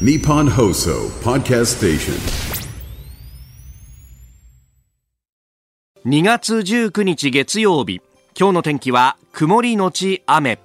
[0.00, 2.14] Nippon Hoso Podcast Station.
[6.04, 8.02] 2月19日月曜日。
[8.36, 10.58] 今日の天気は曇りのち雨。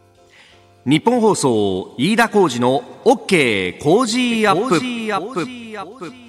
[0.88, 6.29] 日本放送飯田浩二の OK 工事アップ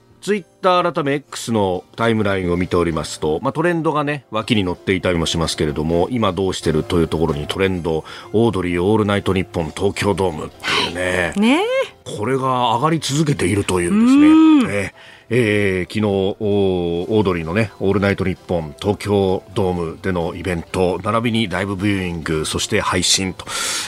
[0.21, 11.63] ツイッター改め X のタイムラインを見ておりますと、まあ、トレンドがね、脇に載っていたりもしますけれども、今どうしてるというところにトレンド、オードリーオールナイトニッポン東京ドームっていうね、ね。
[12.03, 14.73] これが上がり続けているというんですね。
[14.73, 16.05] えーえー、昨日
[16.41, 23.45] オードリーのね、オールナイトニッポン東京ドームでのイベント、並びにライブビューイング、そして配信と、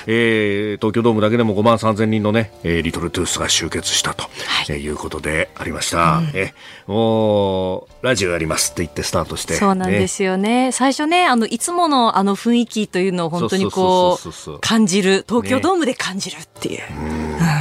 [0.08, 4.32] えー、東京ドームだけでも5万3000人のね、えー、リトルトゥースが集結したと、はい
[4.70, 6.20] えー、いうことでありました。
[6.20, 6.54] うん、え
[6.88, 9.56] もう、ラジオやりますって言ってスタートして。
[9.56, 10.68] そうなんですよね。
[10.68, 16.80] ね最初ね、あの、いつものあの雰囲気というのを本当にこう、感じる、東京ドームで感じるっていう。
[16.80, 17.53] ね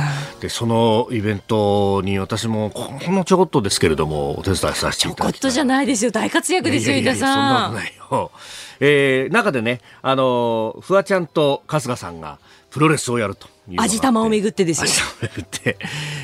[0.43, 7.33] でそのイベントに私もほんのちょこっとですけれどもお手伝いさせていただきちょこっとじゃないですよ大活躍ですよ井田さん。
[7.33, 8.31] そんなことないよ。
[8.81, 13.47] えー、中でねあのフワちゃんと春日さんがプロレスをやると。
[13.77, 14.85] 味玉をめぐってですよ。
[14.85, 15.79] 味玉をめぐって、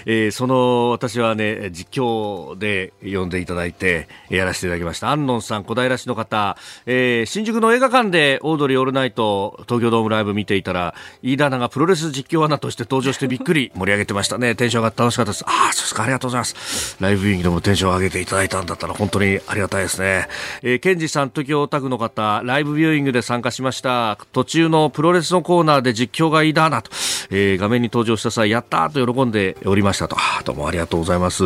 [0.06, 5.10] えー、その私はね実況で呼んでいただいてやらせていただきました。
[5.10, 14.54] 安野さん小平市の方、えー、新宿の映画館でオードリーオールナイト東京ドームライブ見ていたら飯田アナがプロレス実況アナとして登場してびっくり 盛り上げてましたね。
[14.54, 15.44] テンションが楽しかったです。
[15.46, 16.02] ああそうですか。
[16.02, 16.96] ありがとうございます。
[17.00, 20.28] ライブビューイングでもテンションを上げていただいたんだったら本当にありがたいですね、
[20.62, 24.18] えー、ケンジさん東京オタクの方ライブビューイングで参加しました。
[24.32, 26.90] 途中のプロレスのコーナーで実況が飯田アナと、
[27.30, 30.16] えー、画面に登場した際、やったーと喜んでおりましたと。
[30.18, 31.44] あどうもありがとうございます。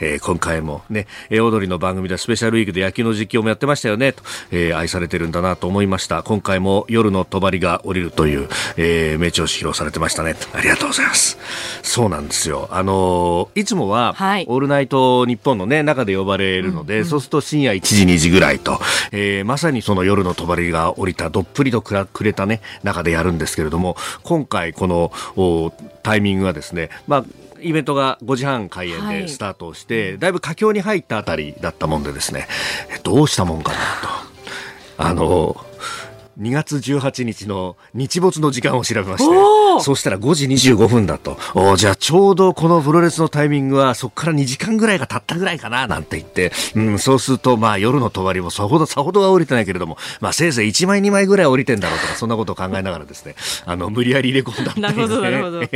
[0.00, 6.22] えー、今回もね、え踊りの番組でスペシャルウィークで野球の実況もやってましたよね、と、えー、愛されてるんだなと思いました。
[6.22, 10.36] 今回も夜の帳が降りるという、えー、名調子披露されてましたね。
[10.52, 11.38] ありがとうございます。
[11.82, 12.68] そうなんですよ。
[12.70, 18.78] あのー、いつもは、はい、オールナイト日本のね、中で呼ばれるので、うんうん、そうすると深夜1時2時ぐらいと、
[19.12, 25.12] えー、まさにその夜の帳が降りたどっぷりとくれたね、中でやるんですけれども、今回この、
[26.02, 27.24] タイミングがですね、まあ、
[27.60, 32.48] イベントが5時半開演でスタートして、はい、だいぶ佳境に入ったあたりだったもんでですね、
[33.02, 35.02] どうしたもんかなと。
[35.02, 35.56] あの、
[36.40, 41.36] 2月18日の日没の時間を調べまして、そしたら5時25分だと。
[41.54, 53.34] おじゃあちょうどこのプロレスのタイミングはそこから2時間ぐらいが経ったぐらいかななんて言って、うん、そうするとまあ夜の帳もさほどさほどは降りてないけれども、まあせいぜい1枚2枚ぐらい降りてんだろうとか、そんなことを考えながらですね、
[53.66, 55.62] あの、無理やり入れ込んだんなるほど、なるほど。
[55.62, 55.68] い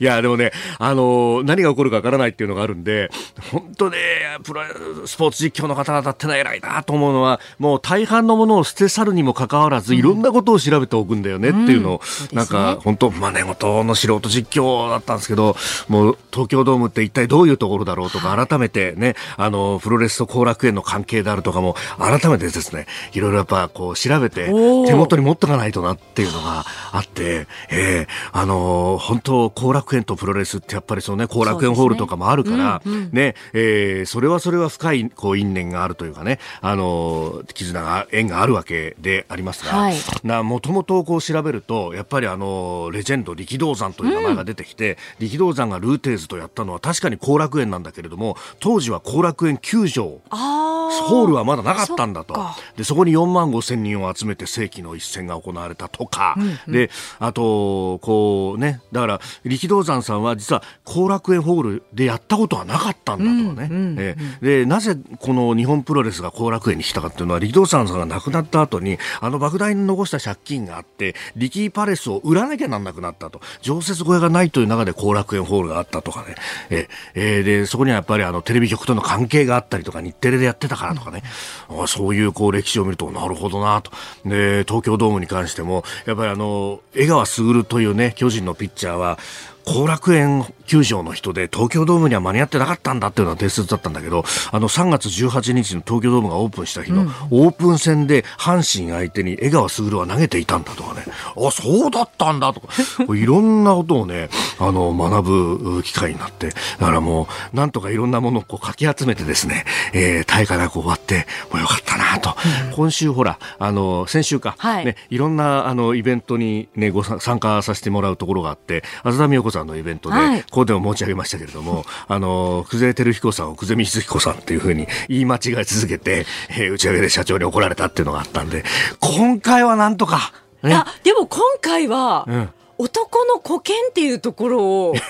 [0.00, 3.10] や、でもね、あの、何が起こるかわからないっていうのがあるんで、
[3.50, 3.96] 本当ね、
[4.42, 4.62] プロ
[5.06, 12.00] スポーツ実況の方々ってのは偉いなと思うのは、もう大半のものを捨て去るにもかかわらず、いろんなことを調べておくんだよねっていうのを、
[12.30, 15.56] うん、なんか本当、まあ、寝言の素人実況だったんですけど、
[15.88, 50.20] もう東京ドームって一体どういうところだろうとか、改めてね、あの、プロレスと後楽園の関係であるとかも、改めてですね、いろいろやっぱこう調べて、手元に持っとかないとなっていうのがあって、えー、あの、本当、後楽園とプロレスってやっぱりそうね、後楽園ホールとかもあるから、ね、うんうん、ね、えー、それはそれは深いこう因縁があるというかね、あの、絆が、縁があるわけでありますが、はい、なもともとこう調べるとやっぱりあのレジェンド力道山という名前が出てきて、うん、力道山がルーテーズとやったのは確かに後楽園なんだけれども当時は後楽園球場。
[50.30, 51.24] ホー。
[51.26, 52.34] ルはまだなかったんだと。
[52.76, 73.40] でそこに4万5千人を集めて世紀の一戦が行われたとか、うんうん、であとこうねだから力道山さんは実は後楽園ホールでやったことはなかったんだとね、うんうんうん、えでなぜこの日本プロレスが後楽園に来たかっていうのは力道山さんが亡くなった後にあの莫大に残した借金があって、リキーパレスを売らなきゃなんなくなったと。
[73.62, 76.34] 常設小屋がないという中で後楽園ホールがあったとかね。
[76.70, 81.22] え、えー、で、そこにはやっぱりあの、テレビ局との関係があったりとか、日テレでやってたからとかね。
[81.70, 83.90] うん、そういうこう歴史を見ると、なるほどなと。
[84.24, 89.18] で、東京ドームに関しても、やっぱりあの、江川卓というね、巨人のピッチャーは、
[89.64, 101.04] 後楽園球場の人で東京ドームには間に合ってなかったんだっていうのは定説だったんだけどあの3月18日の東京ドームがオープンした日のオープン戦で阪神相手に江川卓は投げていたんだとかね、
[101.36, 102.68] あ、そうだったんだとか、
[103.14, 104.28] いろんなことをね、
[104.58, 112.36] あの、学ぶ機会になって、だからもう、なんとかいろんなものをこうかき集めてですね、えー、大会なく終わって、もうよかったなと、
[112.68, 128.64] うん、今週ほら、あの、先週か、はい、ね、いろんなあのイベントにね、ご参加させてもらうところがあって、浅田美代子さんのイベントで、はい、ここでも申し上げましたけれども、 あの、久世照彦さんを久世光彦さんっていうふうに言い間違え続けて、えー、打ち上げで社長に怒られたっていうのがあったんで、
[129.00, 134.94] 今回はなんとか、ね、あ、でも今回は、うん、男の保険っていうところを、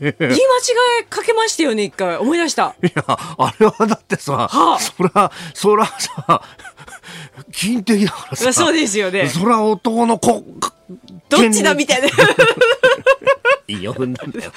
[0.00, 0.36] 言い間違
[1.00, 2.16] えかけましたよね、一回。
[2.18, 2.74] 思い出した。
[2.82, 6.42] いや、あれはだってさ、はあ、そら、そらさ、
[7.52, 8.52] 金的だからさ。
[8.52, 9.28] そうですよね。
[9.28, 10.44] そら男の子、
[11.28, 12.08] どっちだみたいな。
[13.68, 14.52] いいよ、踏んだんだよ。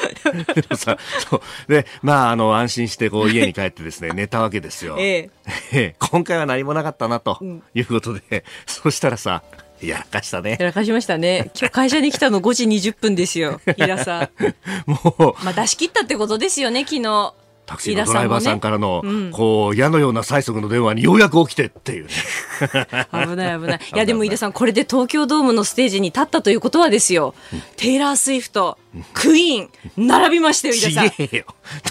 [0.53, 0.97] でもさ、
[1.29, 1.41] そう。
[1.71, 4.97] で、まあ、あの、安心してこう家に帰ってですね、 寝たわけですよ。
[4.99, 5.29] え
[5.73, 5.95] え。
[5.99, 7.39] 今回は何もなかったな、と
[7.73, 9.43] いうことで、うん、そしたらさ、
[9.81, 10.57] やらかしたね。
[10.59, 11.51] やらかしましたね。
[11.57, 14.29] 今日会社に来たの5時20分ですよ、平さん。
[14.85, 15.43] もう。
[15.43, 17.33] まあ出し切ったってことですよね、昨日。
[17.69, 22.11] タクシーのドライバーさんからの、ねうん、こう、矢のような催促の電話にようやく起きてっていうね。
[23.13, 23.79] 危ない危ない。
[23.93, 27.35] いや、でも飯田さん、これで東京ドームのステージに立ったということはですよ。
[27.53, 28.79] うん、テイラー・スウィフト、
[29.13, 31.09] クイーン、並びましたよ、飯田さん。
[31.11, 31.45] ちげえよ。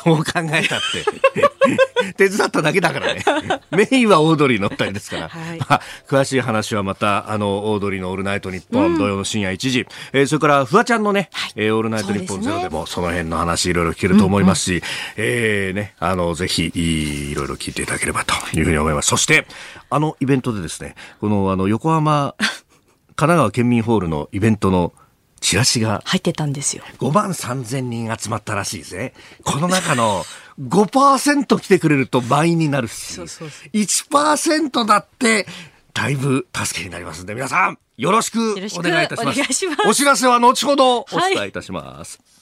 [0.04, 2.14] どう考えたって。
[2.16, 3.22] 手伝っただけだからね。
[3.70, 5.28] メインはオードリーの二人ですから。
[5.28, 9.86] はい、まあ、詳しい話はまた、あの、オードリーのオールナイトニッポン、うん、土曜の深夜1時。
[10.12, 14.82] えー、それから、フワちゃんのね、はい、えー、オールナイトニッポンゼロでも、その辺の話いろいろ聞けると思いますし、うんうん、
[15.18, 19.08] えー、ね、あの、ぜひ、いろいろ聞いていただければというふうに思います。
[19.08, 19.46] そして、
[19.90, 22.34] あのイベントでですね、この、あの、横浜、
[23.16, 24.92] 神奈川県民ホールのイベントの
[25.40, 26.84] チラシが入ってたんですよ。
[26.98, 29.14] 5万3千人集まったらしいぜ。
[29.44, 30.24] この中の
[30.60, 35.46] 5%来てくれると倍になるし、そうそうそう1%だって
[35.94, 39.40] だいぶ助けになりますんで、皆さんよろしくお願いいたします。
[39.40, 42.18] おしますお知らせは後ほどお伝えいたします。
[42.18, 42.37] はい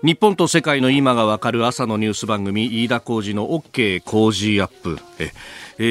[0.00, 4.96] 日本と世界の今がわかる朝のニュース番組飯田浩二の OK 工事アップ。
[5.18, 5.32] え
[5.80, 5.82] え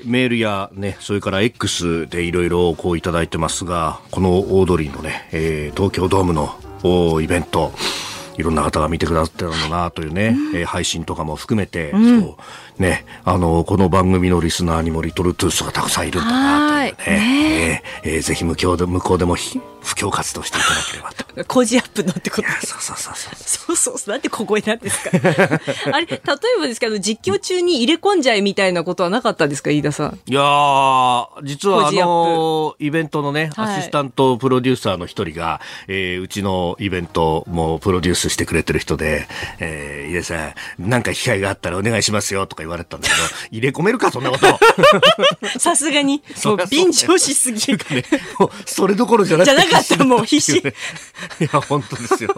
[0.00, 7.72] ー、メールやね、それから X でいろいろこういただいてますが、このオードリーのね、えー、東京ドームのイベント、
[8.36, 12.36] いろんな方が見てくださってるんだなというね、うん、えー、配信とかも含めて、うん、そう
[12.80, 19.36] ね、あの、この番組のリスナーにもリトルトゥースがたくさんいるんだなというね、ねえー、えー、ぜひ向こうで向こうでも
[19.82, 21.44] 布教活動していただければと。
[21.46, 23.34] 工事アップのってこと そうそうそうそう。
[23.36, 24.10] そうそうそう。
[24.10, 25.10] なんで小声なんですか
[25.92, 26.20] あれ、例え
[26.58, 30.20] ばですけど、実況中に入れ込んじゃえみたいなことはなかったですか、飯田さん？
[30.26, 39.26] いやー、実はあのイベントのね、アシスタントプロデューサーの一人が、えー、うちのイベントもプロデュースしてくれてる人で、
[39.58, 43.20] えー、井出さん、なんか機会があったらお願いしますよとか言われたんだけど、
[43.50, 44.58] 入れ込めるか、そんなこと。
[45.58, 47.60] さすがに、 そう、便乗しすぎ。
[47.72, 48.04] ね、
[48.66, 49.54] それどころじゃなくて。
[49.56, 50.58] じゃなかったもう必死。
[50.58, 50.62] い
[51.40, 52.34] や、本当ですよ。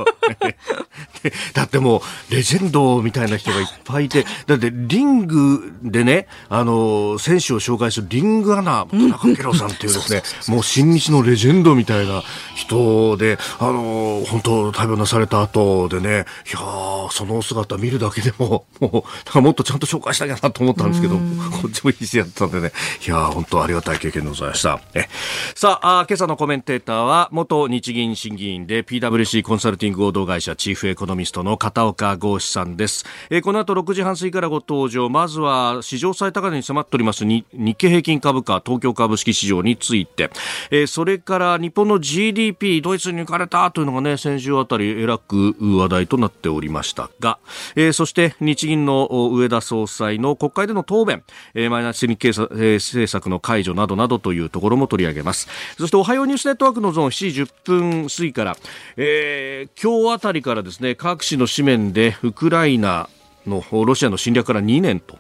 [1.55, 12.23] だってもう、レジェンドみたいな人がいっぱいいて、だってリングでね、あの、選手を紹介するリングアナ、田中圭郎さんっていうですね、もう新日のレジェンドみたいな
[12.55, 16.58] 人で、あの、本当、大病なされた後でね、いや
[17.11, 22.72] その姿見るだけでも、もう、もっとちゃんと紹介しなきゃなと思ったんですけど、こっちも必死やったんでね、
[23.06, 24.80] いや本当ありがたい経験でございました。
[24.94, 25.06] え
[25.54, 33.04] さああ、今朝のコメンテーターは、元日銀審議員で PWC コンサルティング合同会社チーフエコノミストの片岡剛志さんです。
[33.30, 35.08] えー、この後6時半過ぎからご登場。
[35.08, 37.44] まずは史上最高値に迫っております日
[37.76, 40.30] 経平均株価、東京株式市場について、
[40.70, 47.38] えー、それから日本の GDP、ドイツに行かれたというのがね、先週あたりえらく話題となっておりましたが、
[47.76, 51.22] えー、そして日銀の上田総裁の国会での答弁、
[51.54, 55.48] えー、マイナスに政策の解除などなどというところも取り上げます。
[55.78, 58.56] そしておはようニュースネットワークのゾーン7時10分過ぎから、
[58.96, 63.08] えー、今日あたりからですね、各紙の紙面でウクライナ
[63.46, 65.19] のロシアの侵略から2年と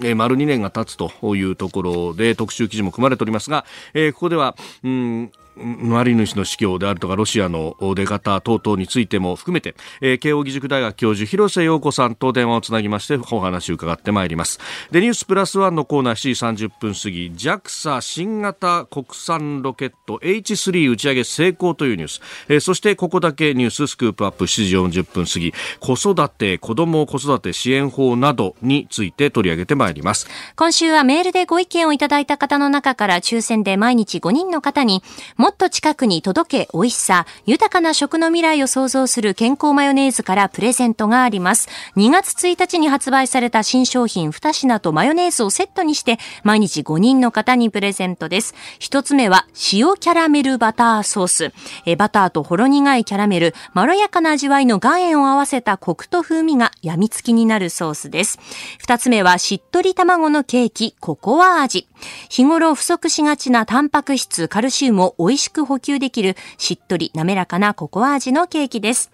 [0.00, 14.58] えー、丸2年が経つというところで特集記事も組まれておりますが、えー、ここでは、うん、マリヌシの死去であるとかロシアの出方等々についても含めて、えー、慶應義塾大学教授広瀬陽子さんと電話をつなぎましてお話を伺ってまいります。
[14.90, 30.26] でニュースプラスワンのコーナー7時30分過ぎ JAXA 新型国産ロケット H3 打ち上げ成功というニュース、えー、そしてここだけニューススクープアップ7時40分過ぎ子育て子ども子育て支援法などについて取り上げてまいります。
[30.56, 35.02] 今週はメールでご意見をいただいた方の中から抽選で毎日5人の方に
[35.42, 41.68] もっと近くに届け美味しさ、豊かな食の未来を創造する健康マヨネーズからプレゼントがあります。
[41.96, 48.54] 2月1日に発売された新商品2品とマヨネーズをセットにして、毎日5人の方にプレゼントです。
[48.78, 51.52] 1つ目は、塩キャラメルバターソース。
[51.86, 58.38] えバターとほろ苦いキャラメル、まろやかな味わいの岩塩を合わせたコクと風味が病みつきになるソースです。
[58.86, 61.88] 2つ目は、しっとり卵のケーキ、ココア味。
[62.28, 69.10] 日頃不足しがちなタンパク質、カルシウムを美味しく補給できる、しっとり滑らかなココア味のケーキです。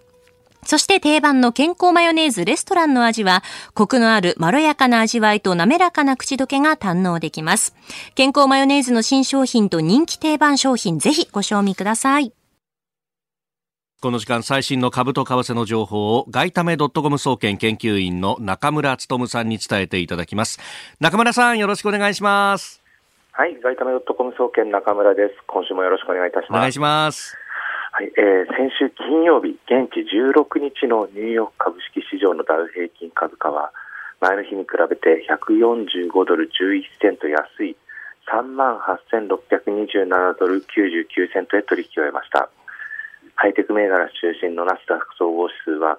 [0.65, 3.43] そして定番の健康マヨネーズレストランの味は、
[3.75, 7.75] コクのあるまろやかな味わいと滑らかな口どけが堪能できます。
[8.15, 12.33] 健康マヨネーズの新商品と人気定番商品、ぜひご賞味ください。
[14.01, 20.61] この時間最新の株と為替の情報を外為ドットコム総研研究員の中村努さんに伝えていただきます。
[21.01, 22.81] 中村さんよろしくお願いします。
[23.33, 25.35] はい、外為ドットコム総研中村です。
[25.49, 26.51] 今週もよろしくお願いいたします。
[26.51, 27.37] お願いします。
[27.91, 33.73] はい、えー、先週金曜日、現地16日のニューヨーク株式市場のダウ平均株価は、
[34.21, 37.77] 前の日に比べて145ドル11セント安い
[38.31, 42.49] 3万8627ドル99セントへ取引を終えました。
[43.39, 45.99] ハイテク銘柄中心のナスダック総合指数は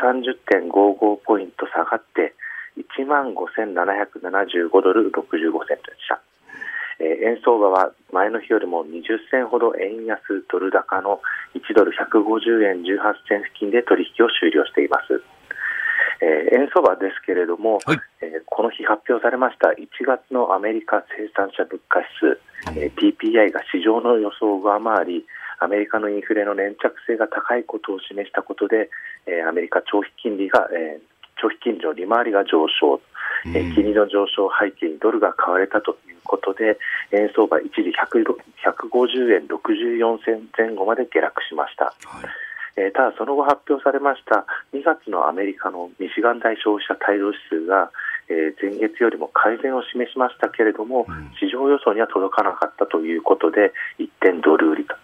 [0.00, 0.72] 130.55
[1.20, 2.32] ポイント下がって
[2.80, 6.20] 1万5775ドル65セントでした。
[6.96, 10.16] えー、円相場は前の日よりも20銭ほど円安
[10.50, 11.20] ドル高の
[11.52, 15.20] 1ドル150円18銭付近で取引を終了しています。
[16.24, 22.40] えー、円相場ですけれども、はい、えー、この日発表されました1月のアメリカ生産者物価指
[22.72, 25.26] 数、えー、PPI が市場の予想を上回り
[25.58, 28.90] アメリカのインフレの粘着性が高いことを示したことで、
[29.26, 31.00] えー、アメリカ長期金利が、えー、
[31.40, 33.00] 長期金利の利回りが上昇、
[33.46, 36.78] えー、金利の上昇背景にドルが買われたということで
[37.12, 41.94] 円相場一時150円64銭前後まで下落しました。
[42.06, 42.46] はい。
[42.76, 44.44] えー、ただ、その後発表されました
[44.74, 47.90] 2月のアメリカのミシガン大消費者態度指数が、
[48.28, 54.94] えー、前月よりも改善を示しましたけれども、うん、市場予想には届かなかったということで一点ドル売りと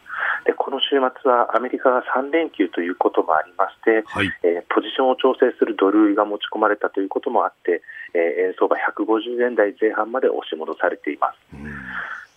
[0.45, 7.83] でこの週末はアメリカが3連休ということもありまして、はい、えー、ポジションを調整するドル売りが持ち込まれたということもあって、
[8.15, 11.39] えー、円相場150円台前半まで押し戻されています。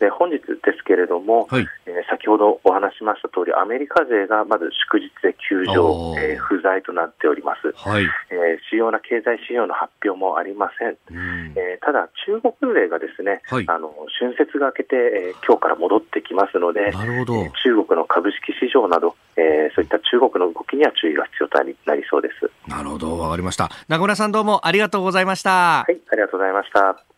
[0.06, 8.10] で本日ですけれども、はい、えー、先ほどお話しました通り、アメリカ勢がまず祝日で休場、えー、不在となっております、はい、えー、
[8.70, 17.34] 主要な経済指標の発表もありません、うん、えー、ただ、中国勢がですね、はい、あの春節が明けて、えー、今日から戻ってきますので、なるほど。
[17.42, 22.52] えー、中国の株式市場など、えー、そういった中国の動きには注意が必要となりそうです。
[22.70, 23.70] なるほど、わかりました。
[23.88, 25.82] 中村さんどうもありがとうございました。
[25.82, 27.15] はい、ありがとうございました。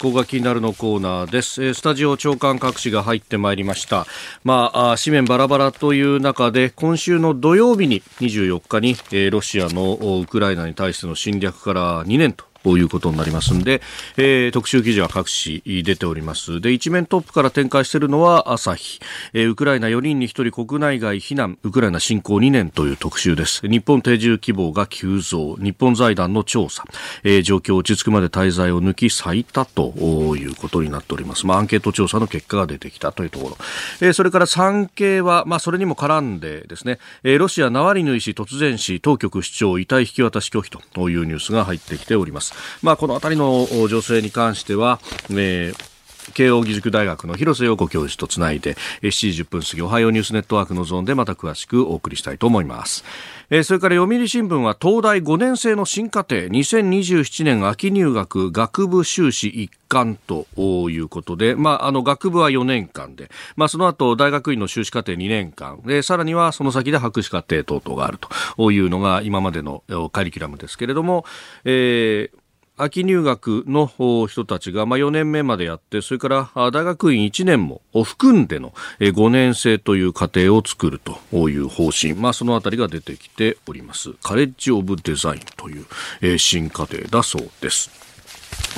[0.00, 1.74] ここが気になるのコーナーです。
[1.74, 4.06] スタジオ長官各紙が入ってまいりました。
[4.42, 8.96] まあ、紙面バラバラという中で、今週の土曜日に24日に、
[9.30, 13.82] ロシアのウクライナに対しての侵略から2年とということになりますんで、
[14.16, 16.60] えー、特集記事は各紙出ております。
[16.60, 19.00] で、一面トップから展開しているのは朝日。
[19.32, 23.66] えー、ウクライナ4人に1人国内外避難、ウクライナ侵攻2年という特集です。
[23.68, 25.56] 日本定住希望が急増。
[25.56, 26.84] 日本財団の調査。
[27.24, 29.92] えー、状況落ち着くまで滞在を抜き最多と
[30.36, 31.46] いうことになっております。
[31.46, 33.56] まあ、アンケート調査の結果が出てきたというところ。
[34.00, 42.51] えー、それから産経は、まあ、それにも絡んでですね、えー、ロシアナワリヌイ氏突然死、当局主張遺体引き渡し拒否というニュースが入ってきております。。
[42.82, 45.92] まあ、この辺りの女性に関しては、えー
[46.34, 53.04] 慶應義塾大学の広瀬陽子教授とつないで7時10分過ぎおはようニュースネットワークのゾーンでまた詳しくお送りしたいと思います。
[53.50, 60.46] えそれから読売新聞は東大5年生の新課程2027年秋入学学部修士一貫と
[60.88, 68.18] いうことで、まあ、あの学部は4年間で、まあ、その後大学院の修士課程2年間でさらにはその先で博士課程等々がある
[68.56, 69.82] というのが今までの
[70.12, 71.26] カリキュラムですけれども、
[71.64, 72.41] えー
[72.82, 73.86] 秋入学の
[74.26, 84.12] 人たちが、ま、4年目までやって、それから大学院1年も含んでの5年生という過程を作るという方針、まあ、そのあたりが出てきております。
[84.22, 87.90] カレッジ・オブ・デザインという新課程だそうです。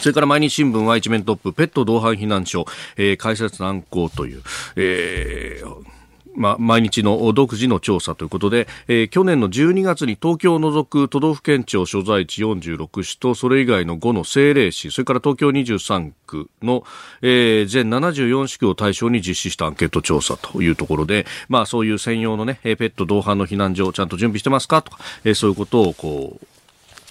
[0.01, 4.43] それから毎日新聞は一面トップ、ペット同伴避難所、えー、開設難航という、
[4.77, 5.94] えー
[6.37, 16.85] まあ、毎日の独自の調査ということで、えー、去年の12月に東京を除く都道府県庁所在地46市とそれ以外の5の政令市それから東京23区の、
[17.23, 26.47] えー、全74市区を対象に実施したアンケート調査というところで、まあ、そういう専用の、ね、ペット同伴の避難所をちゃんと準備してますかとか、えー、そういうことをこう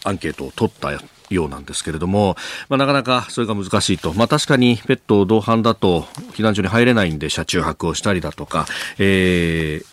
[0.03, 0.91] アンケートを取った
[1.33, 2.35] ようなんですけれども、
[2.69, 6.01] まあ、なかなかそれが難しいと、まあ、確かにペット同伴だと
[6.33, 8.65] 避難所に入れないんで車中泊をしたりだとか、
[8.99, 9.92] えー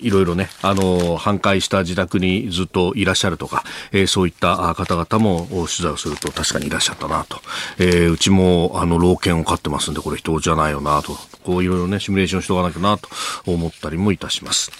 [0.00, 7.40] いろいろね、あの、半壊した自宅にずっといらっしゃるとか、えー、そういった方々も取材をすると確かにいらっしゃったなと。
[7.78, 11.16] えー、うちも、あの、老犬を飼ってますんで、これ人じゃないよなと。
[11.46, 13.08] こういろいろね、シミュレーションしておかなきゃなと
[13.46, 14.72] 思ったりもいたします。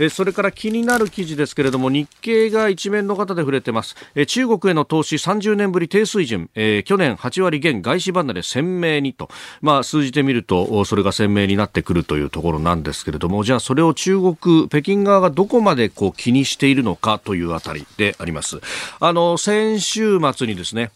[0.00, 3.94] えそれから気になる記事ですけれども、日経が一面の方で触れてます。
[4.16, 9.28] え中国への投資30年ぶり低水準、えー、去年8割減外資離れ鮮明にと、
[9.60, 14.36] まあ、数字で見ると、それが鮮明になってくるというところなんですけれども、じゃあそれを中国、
[14.68, 18.60] 北京側がどこまでこう気にしているのかというあたりであります。
[19.00, 20.90] あの、先週末にですね、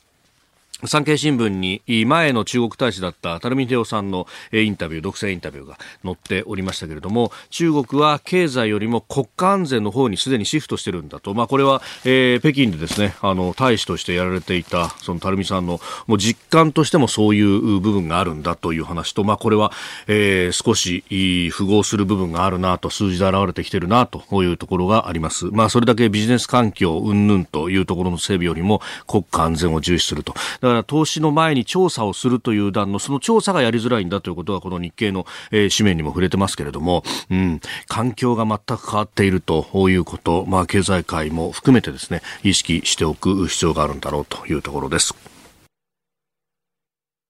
[0.85, 11.35] 産経新聞に前の中国大使だった垂水秀夫さんのインタビュー、独占インタビューが載っておりましたけれども、中国は経済よりも国家安全の方にすでにシフトしてるんだと。
[11.35, 19.71] まあこれは、えー、北京でですね、あの、大使としてやられていた、その垂水さんのもう実感としてもそういう部分があるんだという話と、まあこれは、
[20.09, 21.05] えー、少し
[21.51, 25.47] 符合する部分があるなと、数字で現れてきてるなというところがあります。
[25.47, 30.35] まあそれだけビジネス環境云々というところの整備よりも国家安全を重視すると。
[30.73, 45.32] から投資の前に調査をするという段のその調査がやりづらいんだということはこの日経の、えー、紙面にも触れてますけれども、うん、環境が全く変わっているということ、まあ、経済界も含めてですね意識しておく必要があるんだろうというところです。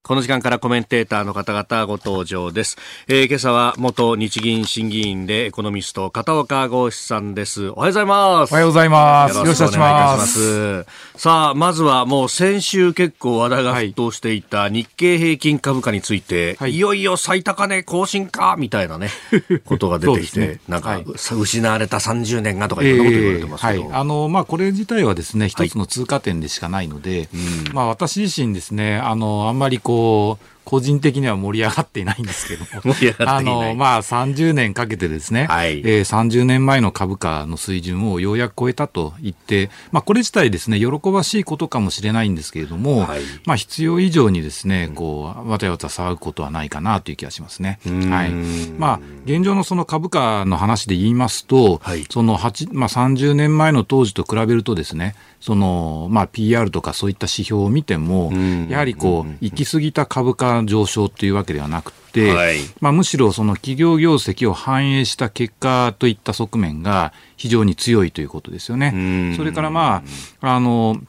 [0.05, 2.75] この時間からコメンテーターの方々ご登場です。
[3.07, 7.69] えー、今朝は元日銀審議員でエコノミスト片岡剛志さんです。
[7.69, 8.51] おはようございます。
[8.51, 9.37] おはようございます。
[9.37, 10.85] よろしくお願いいたします。
[11.15, 19.07] さあ、まずはもう先週結構話題が沸騰していた日経平均株価について、はい、いよいよ最高値更新かみたいなね、
[19.63, 23.73] ことが出てきて、ね、なんか、はい、失われた30年がとかいろんなこと言われてますけど。
[23.75, 27.29] えー、はい、あの、まあ、これ自体はですね、一つの通過点でしかないので、はい、
[27.71, 32.95] まあ、私自身ですね、あの、あんまりこう、こう個人的には盛り上がっていないんですけども、
[33.29, 47.79] あの、まあ、30年かけてですね、はい、えー、30年前の株価の水準をようやく超えたと言って、まあ、これ自体ですね、喜ばしいことかもしれないんですけれども、はい、まあ、必要以上にですね、こう、わたわた騒ぐことはないかなという気がしますね。
[47.85, 48.31] はい。
[48.77, 58.31] まあ、現状のその株価の話で言いますと、はい、その8、まあ、30年前の当時と比べるとですね、その、まあ、PR とかそういった指標を見ても、
[58.69, 69.33] やはりこう、行き過ぎた株価上昇というわけではなくて、はい、まあ、むしろその企業業績を反映した結果といった側面が非常に強いということですよね。
[69.35, 70.03] それからま
[70.41, 71.01] あ、あの、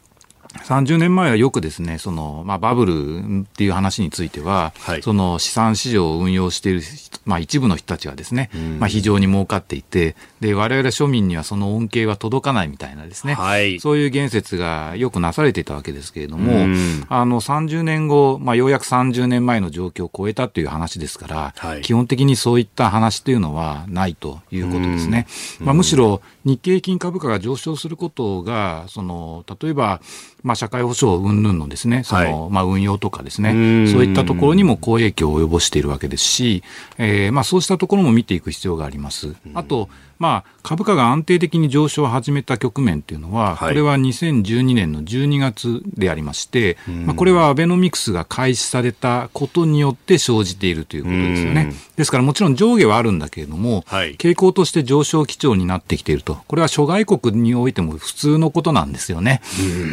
[0.62, 6.82] 30年前はよくですね、その、まあ、バブルっていう話については、はい、その資産市場を運用している、
[7.24, 16.66] まあ、一部の人たちはですね、まあ、非常に儲かっていて、で、我々庶民にはその恩恵は届かないみたいなですね、はい、そういう言説がよくなされていたわけですけれども、
[17.08, 25.26] あの、30年後、まあ、ようやく30年前の状況を超えたという話ですから、はい、基本的にそういった話というのはないということですね。
[25.60, 30.02] まあ、むしろ、日経平均株価が上昇することが、その、例えば、
[30.42, 33.50] まあ、社会保障云々のですね、その、はい、まあ、運用とかですね、
[33.90, 36.62] そういったところにも好影響を及ぼしているわけですし、
[36.98, 39.36] えー、まあ、そうしたところも見ていく必要があります。
[39.54, 51.72] あと、まあ、株価が安定的に上昇を始めた局面っていうのは、はい、これは2012年の12月でありまして、まあ、これはアベノミクスが開始されたことによって生じているということですよね。
[51.96, 56.38] ですからもちろん上下はあるんだけれども、はい、傾向として上昇基調になってきていると。
[56.46, 59.42] これは諸外国においても普通のことなんですよね。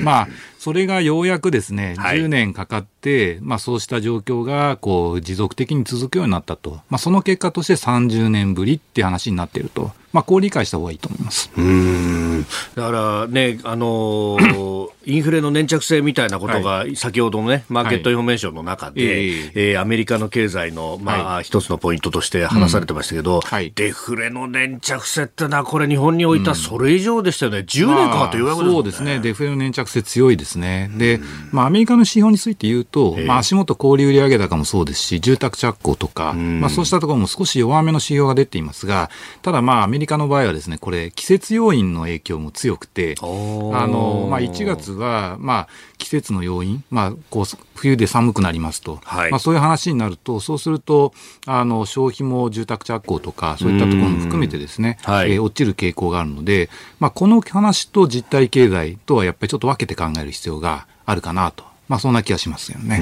[0.03, 0.27] まあ、
[0.61, 6.81] それがようやくですね、10年かかって、まあそうした状況がこう持続的に続くようになったと。
[6.87, 9.91] まあその結果として30年ぶりって話になっていると。
[10.13, 11.49] まあ、こう理解した方がいいと思います。
[11.55, 12.45] うん。
[12.75, 23.41] だからね、あのー、 インフレの粘着性みたいなことが、先ほどのね、マーケットインフォメーションの中で、はい、えー、えー、アメリカの経済の、まあ、はい、一つのポイントとして話されてましたけど、うん。
[23.41, 30.89] はい、デフレの粘着性ってのは、これ、日本においてはそれ以上でしたよね、うん、10年かかっていうわけですね、そうですね、デフレの粘着性強いですね。
[30.97, 31.19] で、
[31.51, 39.09] まあ、アメリカの指標について言うと、まあ、足元小売売上高もそうですし、住宅着工とか、まあ、そうしたところも少し弱めの指標が出ていますが、
[39.41, 51.13] ただまあ、アメリカの場合はですね、これ、季節要因の影響も強くて、あの、まあ、1月は、まあ、季節の要因、まあ、こう、冬で寒くなりますと、はい、まあ、そういう話になると、そうすると、
[51.45, 61.71] あの、消費も住宅着工とか、そういったところも含めてですね、はい、えー、落ちる傾向があるので、まあ、この話と実体経済とはやっぱりちょっと分けて考える必要があるかなと。
[61.91, 63.01] まあ、そんな気がしますよね。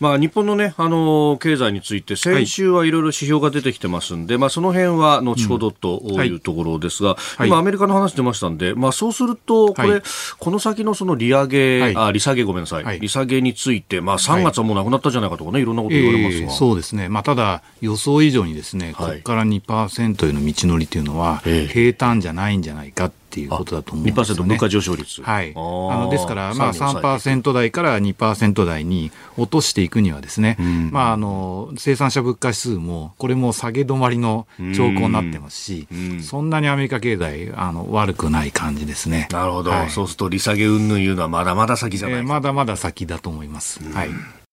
[0.00, 10.02] まあ、日本のね、あの、経済について、先週はいろいろ指標が出てきてますんで、はい、まあ、その辺は後ほどというところですが、うん、今、アメリカの話出ましたんで、まあ、そうすると、これ、
[10.38, 17.08] この先のその利上げ、あ、利下げごめんなさい、利下げについて、まあ、3月はもうなくなったじゃないかとかね、いろんなこと言われますが、えー、そうですね。
[17.08, 25.22] まあ、ただ、予想以上にですね、ここから2%への道のりというのは、平坦じゃないんじゃないかっていうことだと思うんですよ、ね、物価上昇率。
[25.22, 25.52] はい。
[25.54, 39.28] あのですから、まあ3%台から2%台に落としていくにはですね、うん、まああの生産者物価指数もこれも下げ止まりの兆候になってますし、うん、そんなにアメリカ経済あの悪くない感じですね。
[39.30, 39.70] なるほど。
[39.70, 43.80] はい、そうすると利下げ云々いうのはまだまだ先じゃない、えー、まだまだ先だと思います。
[43.92, 44.43] はい。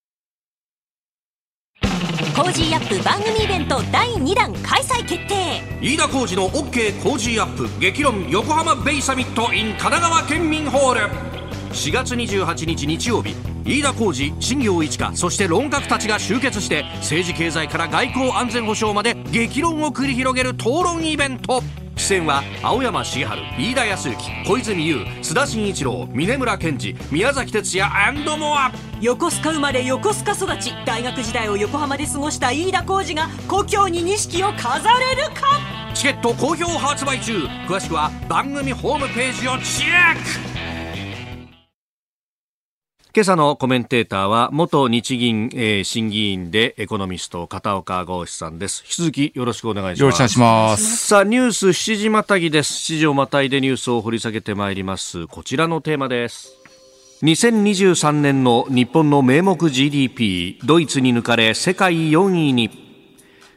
[2.41, 5.61] Cozy up 番組イベント第2弾開催決定。
[5.79, 11.01] 飯田浩司の OK コージーアップ激論横浜ベイサミット in 神奈川県民ホール。
[11.71, 21.61] 4月28日日曜日飯田浩司新業一華そして論客たちが集結して政治経済から外交安全保障まで激論を繰り広げる討論イベント。
[22.01, 28.71] 出演は青山茂春飯田康之小泉悠須田慎一郎峯村健二宮崎哲也モア。
[28.99, 30.73] 横須賀生まれ横須賀育ち。
[30.83, 35.45] 大学時代を横浜で過ごした飯田浩二が故郷に錦を飾れるか？
[35.93, 37.45] チケット好評発売中。
[37.67, 40.50] 詳しくは番組ホームページをチェック
[43.13, 48.83] 今朝のコメンテーターは元日銀、えー、審議員でエコノミスト片岡剛志さんです。
[48.85, 49.99] 引き続きよろしくお願いします。
[49.99, 51.07] よろしくお願いします。
[51.07, 52.71] さあニュース7時またぎです。
[52.93, 55.27] 7時をまたいでニュースを掘り下げてまいります。
[55.27, 56.55] こちらのテーマです。
[57.23, 62.90] 2023年の日本の名目 GDP ドイツに抜かれ世界4位に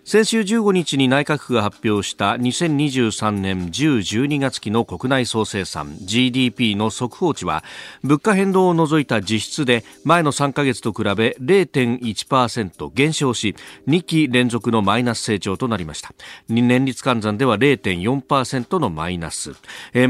[0.07, 7.65] 先週15日に内閣府が発表した2023年10、12月期の国内総生産 GDP の速報値は
[8.03, 13.57] 物価変動を除いた実質で前の3ヶ月と比べ0.1%減少し
[13.89, 16.13] 2期連続のマイナス成長となりました。
[16.51, 19.53] 年率換算では0.4%のマイナス。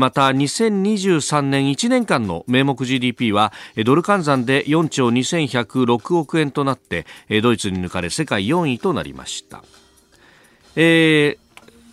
[0.00, 3.52] また2023年1年間の名目 GDP は
[3.84, 7.06] ドル換算で4兆2106億円となって
[7.42, 9.62] ドイツに抜かれ世界4位となりました。
[10.76, 11.43] えー、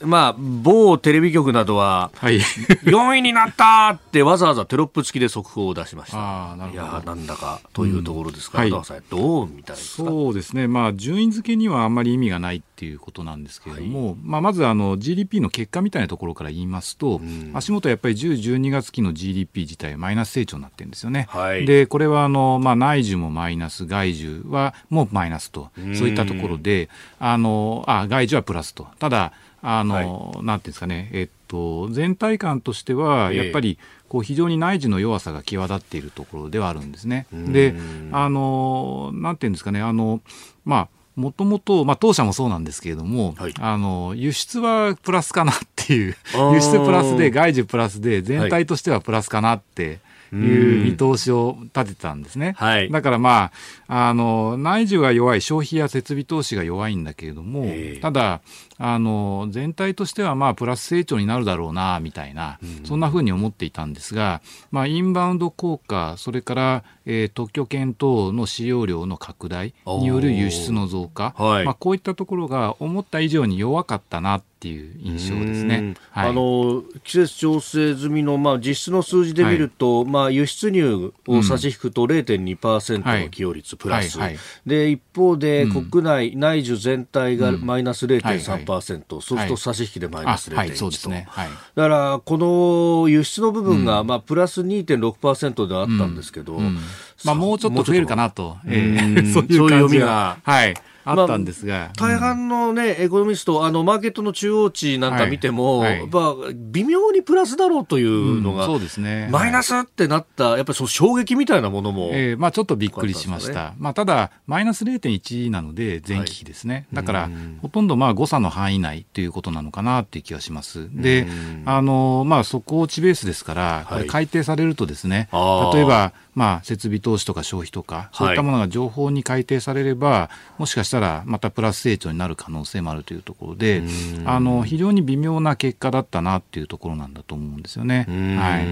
[0.04, 6.52] まあ、某テレビ局などは、はい、4位になったってわざわざテロップ付きで速報を出しました。
[6.52, 6.84] あなるほど。
[6.84, 21.28] いやなんだかというところですから、うん、はい、どうみたいそうですね、まあ、順位付けにはあんまり意味がないっていうことなんですけれども、はい、まあ、まずあの GDP の結果みたいなところから言いますと、うん、足元やっぱり10、12月期の GDP 自体マイナス成長になってるんですよね。
[21.30, 28.88] はい、でこれはあの、まあ、内需もマイナス、外需はもうマイナスと、そういったところで、あのあ外需はプラスと。
[29.00, 33.78] ただあの、はい、なんていうんですかね、えっと、全体感としては、やっぱり、
[34.10, 37.28] こう非常に内需の弱さが際立っているところではあるんですね。
[37.32, 37.74] で、
[38.12, 40.22] あの、なんていうんですかね、あの、
[40.66, 46.16] まあ、もともと、まあ、当社もそうなんですけれども、はい、あの輸出はプラスかなっていう、
[46.54, 50.00] 輸出プラスで、外需プラスで、全体としてはプラスかなって。
[50.34, 52.54] いう見通しを立てたんですね。
[52.58, 53.52] はい、だからま
[53.90, 57.66] あ、あの、内需が弱い、消費や設備投資が弱いんだけれども、
[58.02, 58.40] ただ、
[58.84, 64.42] あの全体としてはまあプラス成長になるだろうなみたいな、うん、そんなふうに思っていたんですが、
[64.72, 84.20] まあ、インバウンド効果それから、えー、特許権等の使用量の拡大による輸出の増加、はい、まあ、こういったところが思った以上に弱かったなっていう印象ですね、はい、あの季節調整済みの、まあ、実質の数字で見ると、はい、まあ、輸出入を差し引くと0.2%の寄与率プラス、
[84.68, 96.66] で一方で国内、内需全体がマイナス0.3%、そうすると差し引きでマイナス0.1と、はいはい、そうですね、はい、だからこの輸出の部分が、まあ、プラス2.6%ではあったんですけど、うん。
[96.66, 96.78] うん、
[97.26, 100.38] まあ、もうちょっと増えるかなと、えー、 そういう読みが。
[100.44, 100.74] はい
[101.06, 106.00] あったんですが、まあ、大半のね、エコノミスト、あのマーケットの中央値なんか見ても、はい。
[106.02, 117.30] はい、まあ、微妙にプラスだろうというのが、うん、そうですね、マイナスってなった、やっぱりその衝撃みたいなものも、えーまあ、ちょっとびっくりしました、ね、まあ、ただ、マイナス0.1なので、前期比ですね、はい、だから、
[117.62, 120.90] ほとんどまあ誤差の範囲内ということなのかなっていう気がします。
[120.92, 121.28] で、
[121.66, 125.30] あのまあ、底落ちベースですから、これ改定されるとですね、
[125.74, 133.84] 例えば、まあ、設備投資とか消費とか、そういったものが情報に改定されれば、もしかしたらまたプラス成長になる可能性もあるというところで、
[134.26, 138.06] あの非常に微妙な結果だったなっていうところなんだと思うんですよね。
[138.08, 138.66] はい。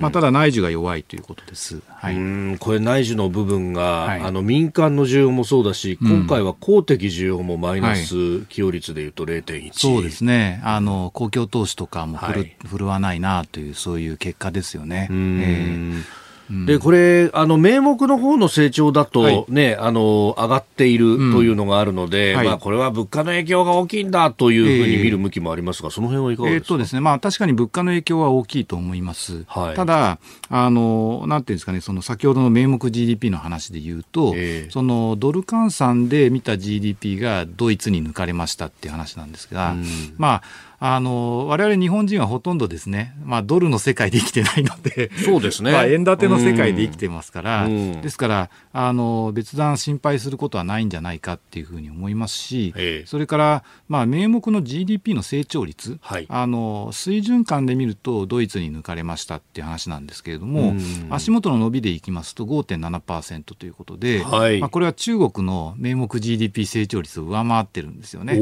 [0.00, 1.80] まあ、ただ、内需が弱いということです。
[1.88, 10.60] はい、これ、内需の部分が、はい、あの民間の需要もそうだし、今回は公的需要もマイナス寄与率でいうと0.1、そうですね。
[10.64, 15.08] あの、公共投資とかも振る、はい、振るわないなという、そういう結果ですよね。
[15.10, 16.25] えー
[16.66, 26.64] でこれあの名目の方の成長だとね、はい、あの上がっているというのがあるので、うんはい、まあこれは物価の影響が大きいんだというふうに見る向きもありますが、えー、その辺はいかがですか？
[26.64, 29.44] えー、とですね、まあ確かに物価の影響は大きいと思います。
[29.46, 39.84] はい、ただあのなんていうんですかね、その先ほどの名目 GDP の話で言うと、えー、そのドル換算で見た GDP がドイツに抜かれましたっていう話なんですが、うん、
[40.16, 40.42] まあ
[40.78, 45.72] あの、我々日本人はほとんどですね、まあドルの世界で生きてないので、そうですね。
[45.72, 68.34] まあ円建ての世界で生きてますから、うん、ですから、あの、別段心配することはないんじゃないかっていうふうに思いますし、ええ、それから、まあ名目の GDP の成長率、はい、あの、水準感で見るとドイツに抜かれましたっていう話なんですけれども、うん、足元の伸びでいきますと5.7%ということで、はい、まあこれは中国の名目 GDP 成長率を上回ってるんですよね。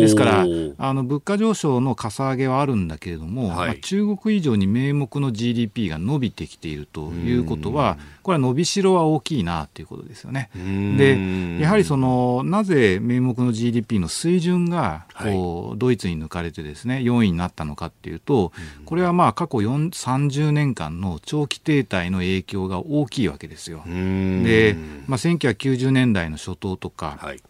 [0.00, 0.46] ですから、
[0.78, 10.50] あの、物価上昇のかさ上げはあるんだけれども、はい、まあ、中国以上に名目の GDP が伸びてきているということは、これは伸びしろは大きいなということですよね。
[10.54, 18.52] で、やはりその、なぜ名目の GDP の水準がこう、はい、ドイツに抜かれてですね、4位になったのかっていうと、
[18.84, 23.82] これはまあ過去30年間の長期停滞の影響が大きいわけですよ。
[23.86, 24.76] で、
[25.06, 27.40] まあ、1990年代の初頭とか、はい。